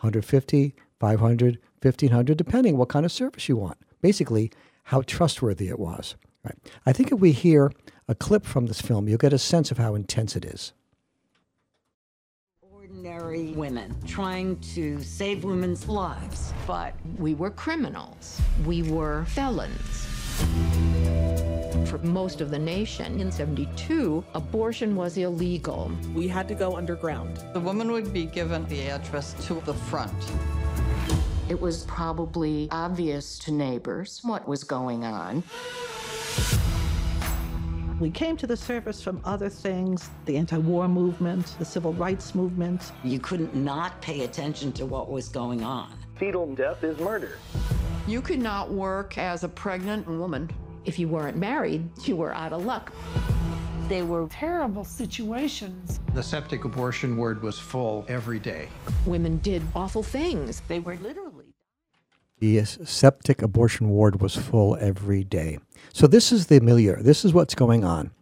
[0.00, 3.78] 150, 500, 1500, depending what kind of service you want.
[4.00, 4.52] Basically,
[4.84, 6.14] how trustworthy it was.
[6.44, 6.56] Right.
[6.86, 7.72] I think if we hear
[8.08, 10.72] a clip from this film, you'll get a sense of how intense it is
[13.00, 16.52] ordinary women trying to save women's lives.
[16.66, 18.40] But we were criminals.
[18.66, 20.06] We were felons.
[21.88, 25.90] For most of the nation in 72, abortion was illegal.
[26.14, 27.38] We had to go underground.
[27.52, 30.12] The woman would be given the address to the front.
[31.50, 35.42] It was probably obvious to neighbors what was going on.
[37.98, 42.36] We came to the surface from other things the anti war movement, the civil rights
[42.36, 42.92] movement.
[43.02, 45.92] You couldn't not pay attention to what was going on.
[46.14, 47.36] Fetal death is murder.
[48.06, 50.48] You could not work as a pregnant woman.
[50.84, 52.92] If you weren't married, you were out of luck.
[53.88, 55.98] They were terrible situations.
[56.14, 58.68] The septic abortion word was full every day.
[59.04, 60.62] Women did awful things.
[60.68, 61.39] They were literally.
[62.40, 65.58] The septic abortion ward was full every day.
[65.92, 66.96] So, this is the milieu.
[66.96, 68.12] This is what's going on.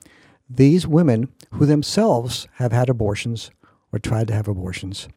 [0.50, 3.52] These women, who themselves have had abortions
[3.92, 5.08] or tried to have abortions,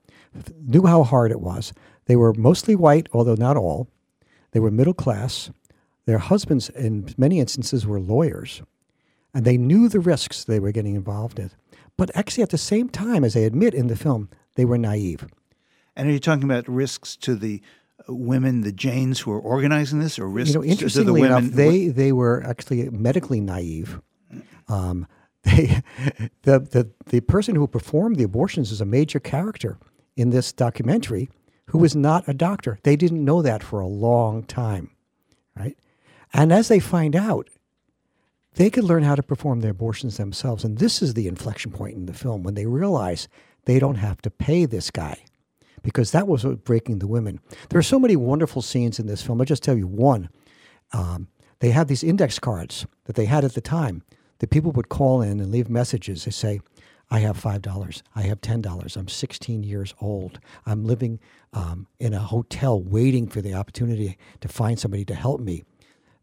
[0.62, 1.74] knew how hard it was.
[2.06, 3.88] They were mostly white, although not all.
[4.52, 5.50] They were middle class.
[6.06, 8.62] Their husbands, in many instances, were lawyers.
[9.34, 11.50] And they knew the risks they were getting involved in.
[11.98, 15.26] But actually, at the same time, as they admit in the film, they were naive.
[15.96, 17.62] And are you talking about risks to the
[18.16, 21.14] women, the Janes who are organizing this, or risks you know, to the?
[21.16, 24.02] Enough, they they were actually medically naive.
[24.68, 25.08] Um,
[25.44, 25.82] they,
[26.44, 29.78] the, the the person who performed the abortions is a major character
[30.16, 31.30] in this documentary,
[31.68, 32.78] who was not a doctor.
[32.84, 34.92] They didn't know that for a long time,
[35.58, 35.78] right?
[36.34, 37.50] And as they find out,
[38.56, 40.64] they could learn how to perform their abortions themselves.
[40.64, 43.28] And this is the inflection point in the film when they realize
[43.66, 45.24] they don't have to pay this guy
[45.84, 47.40] because that was breaking the women.
[47.70, 49.42] There are so many wonderful scenes in this film.
[49.42, 50.30] I'll just tell you one.
[50.94, 51.28] Um,
[51.60, 54.04] they had these index cards that they had at the time
[54.40, 56.26] that people would call in and leave messages.
[56.26, 56.60] They say,
[57.12, 58.02] I have $5.
[58.16, 58.98] I have $10.
[58.98, 60.40] I'm 16 years old.
[60.66, 61.20] I'm living
[61.54, 65.64] um, in a hotel waiting for the opportunity to find somebody to help me.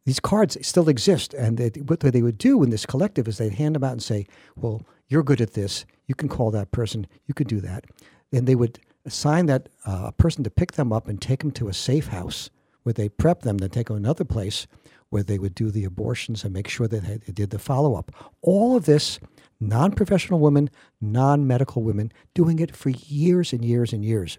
[0.07, 1.35] These cards still exist.
[1.35, 4.03] And they, what they would do in this collective is they'd hand them out and
[4.03, 5.85] say, Well, you're good at this.
[6.07, 7.07] You can call that person.
[7.27, 7.85] You can do that.
[8.33, 11.69] And they would assign that uh, person to pick them up and take them to
[11.69, 12.51] a safe house
[12.85, 14.67] where they prep them, then take them another place
[15.11, 18.13] where they would do the abortions and make sure that they did the follow up.
[18.43, 19.19] All of this,
[19.59, 24.39] non professional women, non medical women, doing it for years and years and years.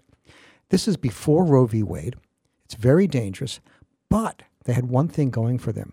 [0.70, 1.82] This is before Roe v.
[1.82, 2.16] Wade.
[2.64, 3.60] It's very dangerous,
[4.08, 5.92] but they had one thing going for them.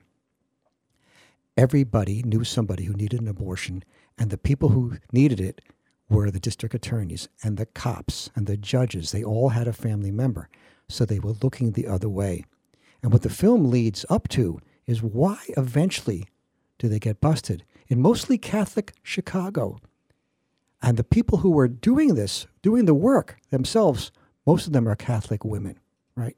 [1.58, 3.84] Everybody knew somebody who needed an abortion,
[4.20, 5.62] And the people who needed it
[6.10, 9.12] were the district attorneys and the cops and the judges.
[9.12, 10.50] They all had a family member.
[10.90, 12.46] So they were looking the other way.
[13.04, 16.26] And what the film leads up to is why eventually
[16.80, 17.64] do they get busted?
[17.88, 19.80] In mostly Catholic Chicago.
[20.82, 24.12] And the people who were doing this, doing the work themselves,
[24.46, 25.80] most of them are Catholic women,
[26.16, 26.38] right?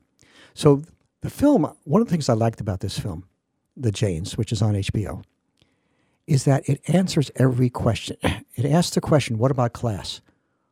[0.53, 0.83] So
[1.21, 3.25] the film, one of the things I liked about this film,
[3.75, 5.23] The Janes, which is on HBO,
[6.29, 8.17] is that it answers every question.
[8.55, 10.19] It asks the question, what about class?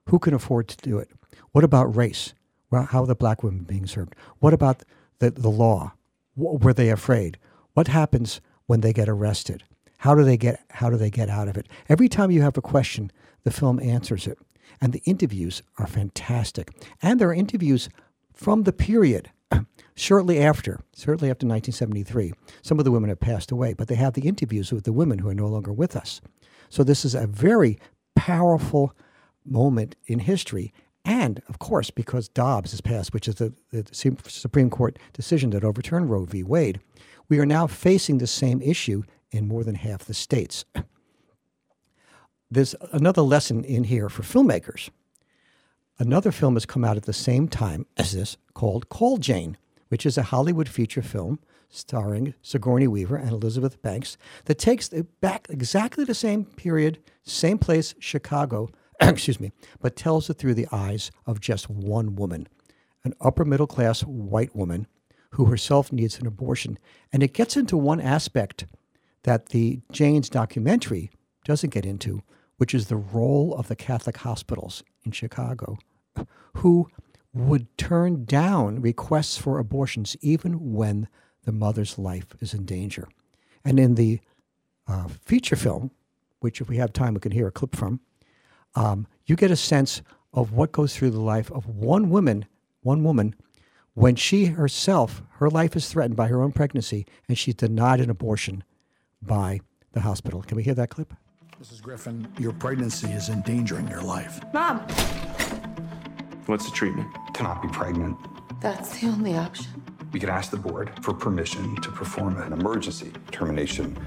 [0.08, 1.10] Who can afford to do it?
[1.54, 2.34] What about race?
[2.70, 4.14] Well, how are the black women being served?
[4.40, 4.84] What about
[5.20, 5.94] the, the law?
[6.38, 7.38] W- were they afraid?
[7.76, 9.64] What happens when they get arrested?
[10.00, 11.68] How do they get how do they get out of it?
[11.88, 13.10] Every time you have a question,
[13.44, 14.38] the film answers it.
[14.82, 16.72] And the interviews are fantastic.
[17.02, 17.88] And there are interviews
[18.34, 19.32] from the period
[19.96, 22.34] shortly after, certainly after 1973.
[22.62, 25.20] Some of the women have passed away, but they have the interviews with the women
[25.20, 26.22] who are no longer with us.
[26.70, 27.80] So this is a very
[28.16, 28.94] powerful
[29.46, 30.74] moment in history.
[31.06, 33.86] And of course, because Dobbs has passed, which is the, the
[34.28, 36.44] Supreme Court decision that overturned Roe v.
[36.44, 36.82] Wade,
[37.30, 40.66] we are now facing the same issue in more than half the states.
[42.52, 44.90] There's another lesson in here for filmmakers.
[46.00, 49.56] Another film has come out at the same time as this called Call Jane,
[49.90, 51.38] which is a Hollywood feature film
[51.70, 54.90] starring Sigourney Weaver and Elizabeth Banks that takes
[55.22, 60.68] back exactly the same period, same place, Chicago, excuse me, but tells it through the
[60.72, 62.48] eyes of just one woman,
[63.04, 64.88] an upper middle class white woman
[65.34, 66.80] who herself needs an abortion.
[67.14, 68.66] And it gets into one aspect
[69.22, 71.12] that the Jane's documentary
[71.46, 72.24] doesn't get into,
[72.58, 75.78] which is the role of the Catholic hospitals in Chicago,
[76.56, 76.88] who
[77.38, 81.08] would turn down requests for abortions even when
[81.44, 83.08] the mother's life is in danger.
[83.64, 84.20] And in the
[84.88, 85.92] uh, feature film,
[86.40, 88.00] which if we have time we can hear a clip from,
[88.76, 90.02] um, you get a sense
[90.34, 92.46] of what goes through the life of one woman,
[92.82, 93.36] one woman,
[93.94, 98.12] when she herself, her life is threatened by her own pregnancy, and she's denied an
[98.12, 98.64] abortion
[99.22, 99.60] by
[99.94, 100.44] the hospital.
[100.44, 101.14] Can we hear that clip?
[101.60, 101.82] Mrs.
[101.82, 104.40] Griffin, your pregnancy is endangering your life.
[104.54, 104.86] Mom!
[106.48, 107.14] What's the treatment?
[107.34, 108.18] To not be pregnant.
[108.62, 109.68] That's the only option.
[110.14, 113.98] We could ask the board for permission to perform an emergency termination.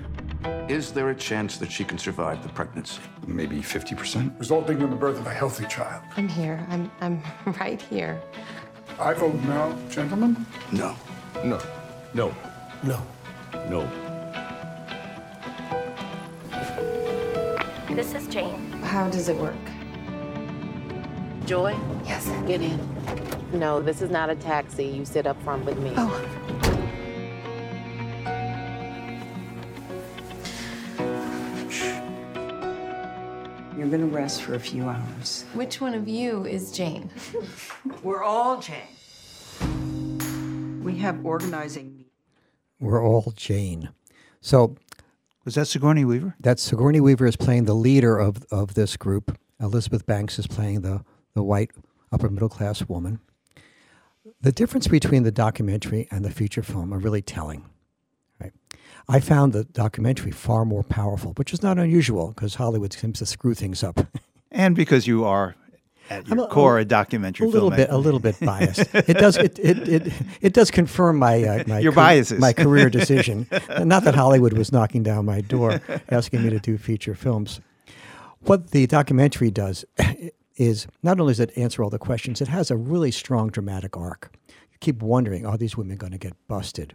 [0.67, 3.03] Is there a chance that she can survive the pregnancy?
[3.27, 4.39] Maybe 50%.
[4.39, 6.03] Resulting in the birth of a healthy child.
[6.17, 6.67] I'm here.
[6.71, 7.23] I'm, I'm
[7.61, 8.19] right here.
[8.99, 10.47] I vote no, gentlemen.
[10.73, 10.97] No.
[11.45, 11.61] No.
[12.15, 12.35] No.
[12.83, 13.07] No.
[13.69, 13.91] No.
[17.91, 18.73] This is Jane.
[18.81, 19.55] How does it work?
[21.51, 21.77] Joy?
[22.05, 22.29] Yes.
[22.47, 22.79] Get in.
[23.53, 24.85] No, this is not a taxi.
[24.85, 25.93] You sit up front with me.
[25.97, 26.07] Oh.
[33.77, 35.45] You're gonna rest for a few hours.
[35.53, 37.11] Which one of you is Jane?
[38.05, 38.79] We're all Jane.
[40.85, 42.05] We have organizing.
[42.79, 43.89] We're all Jane.
[44.41, 44.77] So,
[45.45, 46.37] was that Sigourney Weaver?
[46.39, 49.37] That Sigourney Weaver is playing the leader of, of this group.
[49.59, 51.03] Elizabeth Banks is playing the,
[51.41, 51.71] the white
[52.13, 53.19] upper middle class woman.
[54.43, 57.65] The difference between the documentary and the feature film are really telling.
[58.39, 58.53] Right?
[59.09, 63.27] I found the documentary far more powerful, which is not unusual because Hollywood seems to
[63.27, 64.07] screw things up.
[64.51, 65.57] and because you are
[66.11, 67.77] at your a, core a, documentary a little filmmaker.
[67.77, 71.65] bit a little bit biased it does it, it, it, it does confirm my uh,
[71.69, 73.47] my your biases my career decision
[73.85, 77.61] not that hollywood was knocking down my door asking me to do feature films
[78.41, 79.85] what the documentary does
[80.61, 83.97] is not only does it answer all the questions it has a really strong dramatic
[83.97, 86.95] arc you keep wondering are these women going to get busted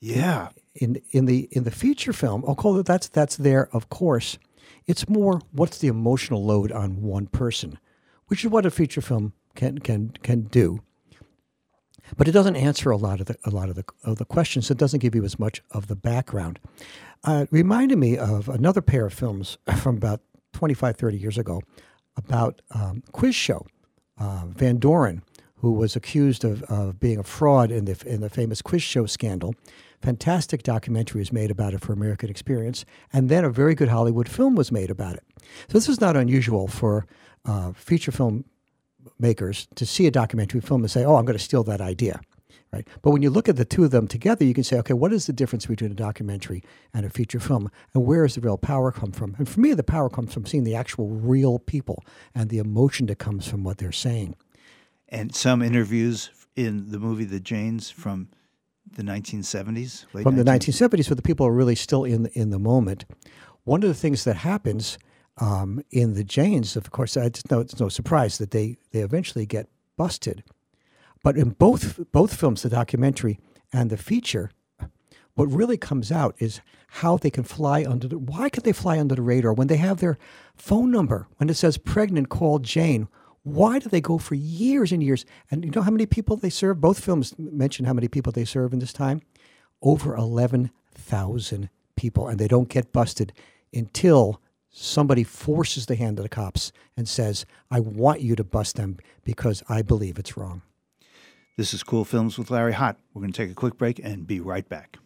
[0.00, 4.38] yeah in in the in the feature film although that's that's there of course
[4.86, 7.78] it's more what's the emotional load on one person
[8.26, 10.82] which is what a feature film can can can do.
[12.16, 14.70] But it doesn't answer a lot of the a lot of the of the questions.
[14.70, 16.60] It doesn't give you as much of the background.
[17.24, 20.20] Uh, it reminded me of another pair of films from about
[20.52, 21.60] 25, 30 years ago
[22.16, 23.66] about um, quiz show.
[24.18, 25.22] Uh, Van Doren,
[25.56, 29.06] who was accused of, of being a fraud in the in the famous quiz show
[29.06, 29.54] scandal.
[30.02, 34.28] Fantastic documentary was made about it for American Experience, and then a very good Hollywood
[34.28, 35.24] film was made about it.
[35.68, 37.06] So this is not unusual for
[37.44, 38.44] uh, feature film
[39.18, 42.20] makers to see a documentary film and say, "Oh, I'm going to steal that idea."
[42.72, 42.86] Right?
[43.00, 45.12] But when you look at the two of them together, you can say, "Okay, what
[45.12, 46.62] is the difference between a documentary
[46.92, 49.72] and a feature film, and where does the real power come from?" And for me,
[49.72, 52.04] the power comes from seeing the actual real people
[52.34, 54.34] and the emotion that comes from what they're saying.
[55.08, 58.28] And some interviews in the movie The Janes from
[58.90, 62.58] the 1970s, from 19- the 1970s, where the people are really still in in the
[62.58, 63.04] moment.
[63.64, 64.96] one of the things that happens
[65.38, 69.44] um, in the Janes, of course, it's no, it's no surprise that they, they eventually
[69.44, 70.42] get busted.
[71.26, 73.40] But in both both films, the documentary
[73.72, 74.52] and the feature,
[75.34, 76.60] what really comes out is
[77.02, 79.78] how they can fly under the why can they fly under the radar when they
[79.78, 80.18] have their
[80.54, 83.08] phone number when it says pregnant call Jane?
[83.42, 85.26] Why do they go for years and years?
[85.50, 86.80] And you know how many people they serve?
[86.80, 89.20] Both films mention how many people they serve in this time?
[89.82, 93.32] Over 11,000 people and they don't get busted
[93.74, 98.76] until somebody forces the hand of the cops and says I want you to bust
[98.76, 100.62] them because I believe it's wrong
[101.56, 102.96] this is Cool Films with Larry Hott.
[103.14, 104.98] We're going to take a quick break and be right back.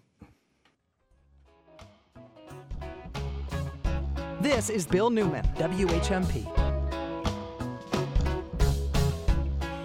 [4.40, 6.46] This is Bill Newman, WHMP.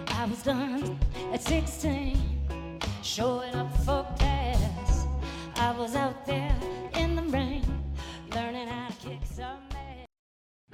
[0.08, 1.00] I was done
[1.32, 5.06] at 16, showing up for class.
[5.58, 6.56] I was out there
[6.96, 7.64] in the rain,
[8.34, 9.75] learning how to kick some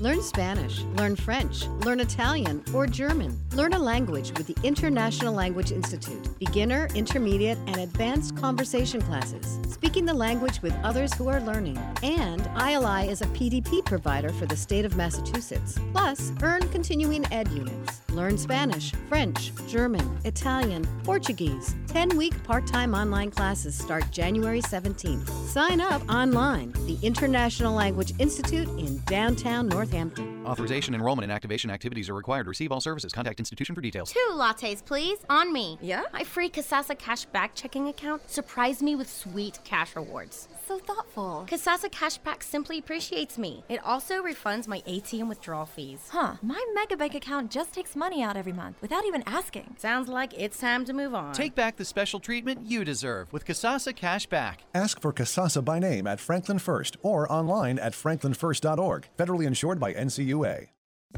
[0.00, 3.38] Learn Spanish, learn French, learn Italian or German.
[3.52, 6.26] Learn a language with the International Language Institute.
[6.38, 9.58] Beginner, intermediate, and advanced conversation classes.
[9.70, 11.76] Speaking the language with others who are learning.
[12.02, 15.78] And ILI is a PDP provider for the state of Massachusetts.
[15.92, 17.99] Plus, earn continuing ed units.
[18.12, 21.76] Learn Spanish, French, German, Italian, Portuguese.
[21.86, 25.28] 10 week part time online classes start January 17th.
[25.46, 26.72] Sign up online.
[26.86, 30.44] The International Language Institute in downtown Northampton.
[30.46, 32.46] Authorization, enrollment, and activation activities are required.
[32.46, 33.12] Receive all services.
[33.12, 34.12] Contact institution for details.
[34.12, 35.78] Two lattes, please, on me.
[35.80, 36.04] Yeah?
[36.12, 40.48] My free Kasasa Cashback checking account surprised me with sweet cash rewards.
[40.70, 41.46] So thoughtful.
[41.48, 43.64] Kasasa Cashback simply appreciates me.
[43.68, 45.98] It also refunds my ATM withdrawal fees.
[46.10, 46.34] Huh.
[46.42, 49.74] My Megabank account just takes money out every month without even asking.
[49.80, 51.32] Sounds like it's time to move on.
[51.34, 54.58] Take back the special treatment you deserve with Kasasa Cashback.
[54.72, 59.08] Ask for Kasasa by name at Franklin First or online at franklinfirst.org.
[59.18, 60.68] Federally insured by NCUA.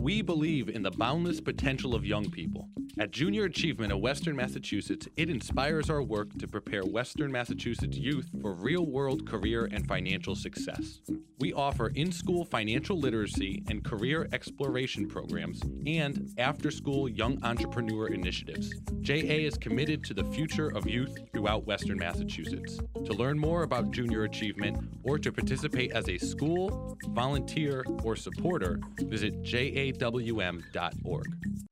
[0.01, 2.69] We believe in the boundless potential of young people.
[2.99, 8.29] At Junior Achievement of Western Massachusetts, it inspires our work to prepare Western Massachusetts youth
[8.41, 11.01] for real world career and financial success.
[11.39, 18.09] We offer in school financial literacy and career exploration programs and after school young entrepreneur
[18.09, 18.73] initiatives.
[19.01, 22.79] JA is committed to the future of youth throughout Western Massachusetts.
[23.05, 28.79] To learn more about Junior Achievement or to participate as a school, volunteer, or supporter,
[29.01, 31.72] visit JA awm.org.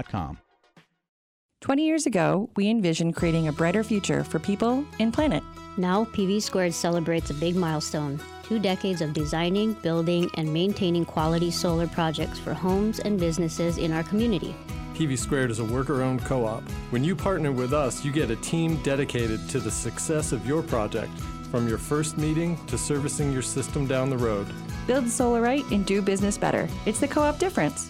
[1.61, 5.43] 20 years ago, we envisioned creating a brighter future for people and planet.
[5.77, 8.19] Now, PV Squared celebrates a big milestone
[8.51, 13.93] two decades of designing, building, and maintaining quality solar projects for homes and businesses in
[13.93, 14.53] our community.
[14.93, 16.61] PV Squared is a worker owned co op.
[16.89, 20.61] When you partner with us, you get a team dedicated to the success of your
[20.63, 21.17] project,
[21.49, 24.47] from your first meeting to servicing your system down the road.
[24.85, 26.67] Build solar right and do business better.
[26.85, 27.89] It's the co op difference.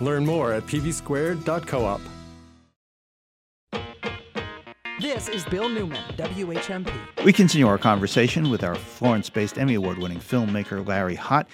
[0.00, 2.00] Learn more at pvsquared.coop.
[5.00, 6.92] This is Bill Newman, WHMP.
[7.24, 11.46] We continue our conversation with our Florence based Emmy Award winning filmmaker Larry Hott,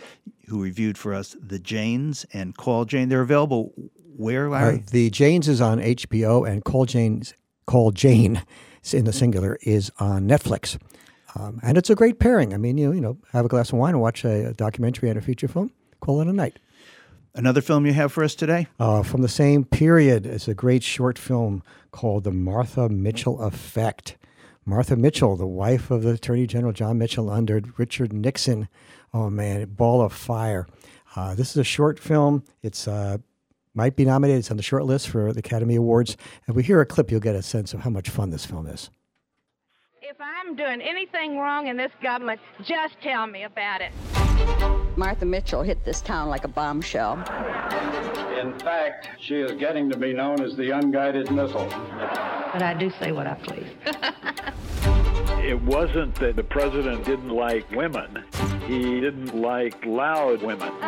[0.49, 3.11] who reviewed for us The Janes and Call Jane.
[3.11, 3.73] They're available
[4.17, 4.77] where, Larry?
[4.77, 7.35] Uh, the Janes is on HBO, and Call Jane's
[7.67, 8.43] Call Jane
[8.93, 10.79] in the singular is on Netflix.
[11.37, 12.55] Um, and it's a great pairing.
[12.55, 14.55] I mean, you know, you know, have a glass of wine and watch a, a
[14.55, 15.71] documentary and a feature film.
[16.01, 16.59] Call it a night.
[17.37, 18.69] Another film you have for us today?
[18.79, 20.25] Uh, from the same period.
[20.25, 24.17] It's a great short film called The Martha Mitchell Effect.
[24.65, 28.69] Martha Mitchell, the wife of the Attorney General John Mitchell under Richard Nixon.
[29.13, 30.69] Oh man, ball of fire.
[31.17, 32.45] Uh, this is a short film.
[32.63, 33.19] It's uh,
[33.75, 34.39] might be nominated.
[34.39, 36.17] It's on the short list for the Academy Awards.
[36.47, 38.69] If we hear a clip, you'll get a sense of how much fun this film
[38.69, 38.91] is.
[40.15, 43.91] If I'm doing anything wrong in this government, just tell me about it.
[44.97, 47.19] Martha Mitchell hit this town like a bombshell.
[48.41, 51.67] In fact, she is getting to be known as the unguided missile.
[51.67, 53.67] But I do say what I please.
[55.45, 58.23] it wasn't that the president didn't like women,
[58.69, 60.73] he didn't like loud women.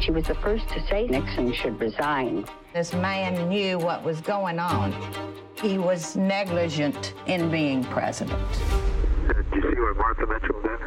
[0.00, 2.44] She was the first to say Nixon should resign.
[2.74, 4.94] This man knew what was going on.
[5.54, 8.38] He was negligent in being president.
[8.38, 10.80] Uh, did you see what Martha Mitchell did?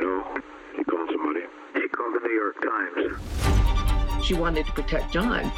[0.00, 0.24] No.
[0.76, 1.40] She called somebody.
[1.74, 4.24] She called the New York Times.
[4.24, 5.50] She wanted to protect John,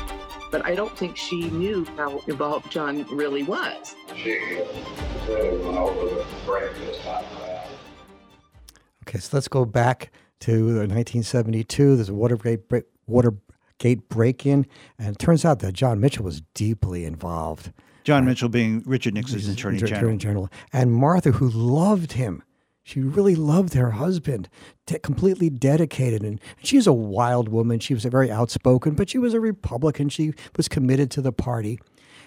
[0.50, 3.94] but I don't think she knew how involved John really was.
[4.16, 7.68] She really went uh, over the break this time around.
[9.06, 10.10] Okay, so let's go back
[10.42, 11.96] to 1972.
[11.96, 14.66] There's a Watergate break, Watergate break-in,
[14.98, 17.72] and it turns out that John Mitchell was deeply involved.
[18.04, 19.98] John Mitchell being Richard Nixon's attorney general.
[19.98, 22.42] Attorney General, and Martha, who loved him.
[22.82, 24.48] She really loved her husband,
[24.86, 26.24] t- completely dedicated.
[26.24, 27.78] And she was a wild woman.
[27.78, 30.08] She was a very outspoken, but she was a Republican.
[30.08, 31.78] She was committed to the party.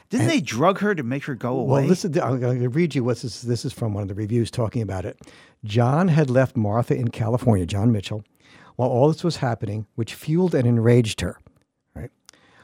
[0.09, 1.81] Didn't they drug her to make her go away?
[1.81, 4.15] Well, listen, I'm going to read you what this, this is from one of the
[4.15, 5.19] reviews talking about it.
[5.63, 8.23] John had left Martha in California, John Mitchell,
[8.75, 11.39] while all this was happening, which fueled and enraged her.
[11.95, 12.11] Right?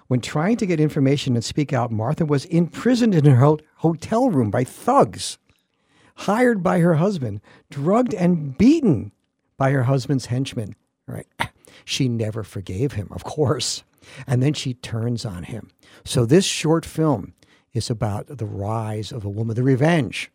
[0.07, 4.29] When trying to get information and speak out, Martha was imprisoned in her ho- hotel
[4.29, 5.37] room by thugs,
[6.15, 9.11] hired by her husband, drugged and beaten
[9.57, 10.75] by her husband's henchmen.
[11.07, 11.27] Right?
[11.83, 13.83] She never forgave him, of course.
[14.27, 15.69] And then she turns on him.
[16.03, 17.33] So this short film
[17.73, 20.31] is about the rise of a woman, the revenge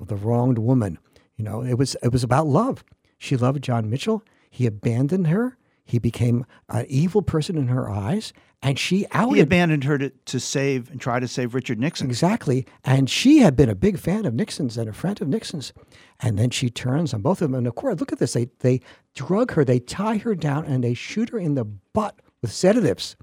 [0.00, 0.98] of the wronged woman.
[1.36, 2.84] You know, it was it was about love.
[3.18, 4.22] She loved John Mitchell.
[4.50, 5.56] He abandoned her.
[5.84, 9.36] He became an evil person in her eyes, and she outed.
[9.36, 12.08] He abandoned her to, to save and try to save Richard Nixon.
[12.08, 15.72] Exactly, and she had been a big fan of Nixon's and a friend of Nixon's,
[16.20, 17.58] and then she turns on both of them.
[17.58, 18.80] And of course, look at this: they they
[19.14, 23.16] drug her, they tie her down, and they shoot her in the butt with sedatives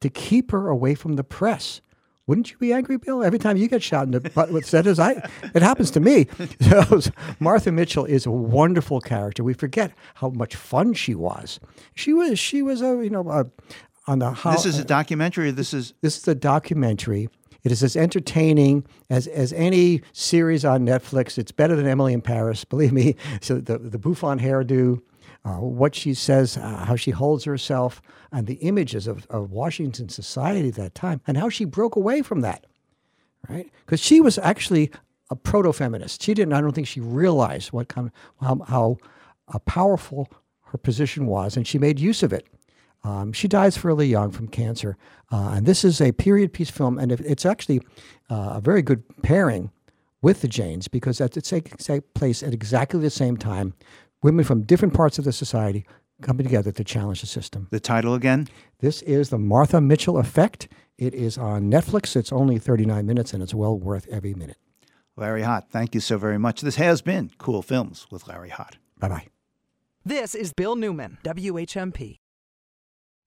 [0.00, 1.80] to keep her away from the press.
[2.28, 3.24] Wouldn't you be angry, Bill?
[3.24, 6.28] Every time you get shot in the butt with sedatives, I it happens to me.
[6.60, 7.00] So
[7.40, 9.42] Martha Mitchell is a wonderful character.
[9.42, 11.58] We forget how much fun she was.
[11.96, 13.46] She was she was a you know a,
[14.06, 15.50] on the how, This is a documentary.
[15.50, 17.28] This is this is a documentary.
[17.64, 21.36] It is as entertaining as, as any series on Netflix.
[21.36, 23.16] It's better than Emily in Paris, believe me.
[23.40, 25.00] So the the bouffant hairdo,
[25.44, 30.08] uh, what she says, uh, how she holds herself, and the images of, of Washington
[30.08, 32.66] society at that time, and how she broke away from that,
[33.48, 33.70] right?
[33.84, 34.90] Because she was actually
[35.30, 36.22] a proto-feminist.
[36.22, 36.52] She didn't.
[36.52, 38.10] I don't think she realized what kind,
[38.40, 38.96] how, how
[39.48, 40.28] uh, powerful
[40.64, 42.46] her position was, and she made use of it.
[43.02, 44.98] Um, she dies fairly young from cancer,
[45.32, 47.80] uh, and this is a period piece film, and it, it's actually
[48.28, 49.70] uh, a very good pairing
[50.22, 53.72] with the Janes because it takes place at exactly the same time
[54.22, 55.84] women from different parts of the society
[56.22, 57.66] coming together to challenge the system.
[57.70, 58.48] The title again?
[58.80, 60.68] This is The Martha Mitchell Effect.
[60.98, 62.14] It is on Netflix.
[62.14, 64.58] It's only 39 minutes and it's well worth every minute.
[65.16, 66.60] Larry Hott, thank you so very much.
[66.60, 68.74] This has been Cool Films with Larry Hott.
[68.98, 69.26] Bye bye.
[70.04, 72.18] This is Bill Newman, WHMP.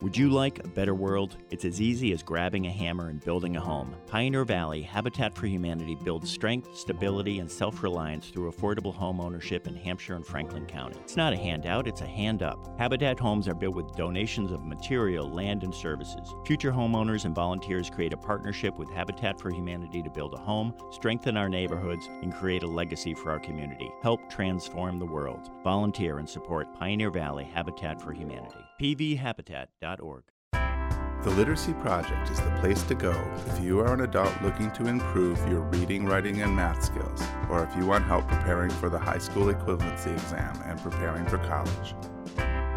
[0.03, 1.37] Would you like a better world?
[1.49, 3.95] It's as easy as grabbing a hammer and building a home.
[4.05, 9.65] Pioneer Valley Habitat for Humanity builds strength, stability, and self reliance through affordable home ownership
[9.65, 10.99] in Hampshire and Franklin County.
[10.99, 12.77] It's not a handout, it's a hand up.
[12.77, 16.35] Habitat homes are built with donations of material, land, and services.
[16.45, 20.73] Future homeowners and volunteers create a partnership with Habitat for Humanity to build a home,
[20.91, 23.89] strengthen our neighborhoods, and create a legacy for our community.
[24.01, 25.49] Help transform the world.
[25.63, 28.59] Volunteer and support Pioneer Valley Habitat for Humanity.
[28.83, 30.23] pvhabitat.org.
[30.51, 33.15] The Literacy Project is the place to go
[33.47, 37.63] if you are an adult looking to improve your reading, writing, and math skills, or
[37.63, 41.95] if you want help preparing for the high school equivalency exam and preparing for college.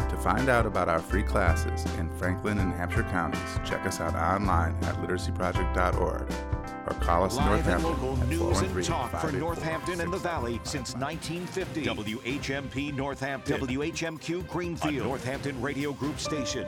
[0.09, 4.15] To find out about our free classes in Franklin and Hampshire counties, check us out
[4.15, 6.31] online at literacyproject.org
[6.87, 10.01] or call us in Live and Northampton local at news and 413 talk for Northampton
[10.01, 11.83] and the Valley since 1950.
[11.85, 13.59] WHMP Northampton.
[13.59, 14.95] WHMQ Greenfield.
[14.95, 16.65] A Northampton Radio Group station.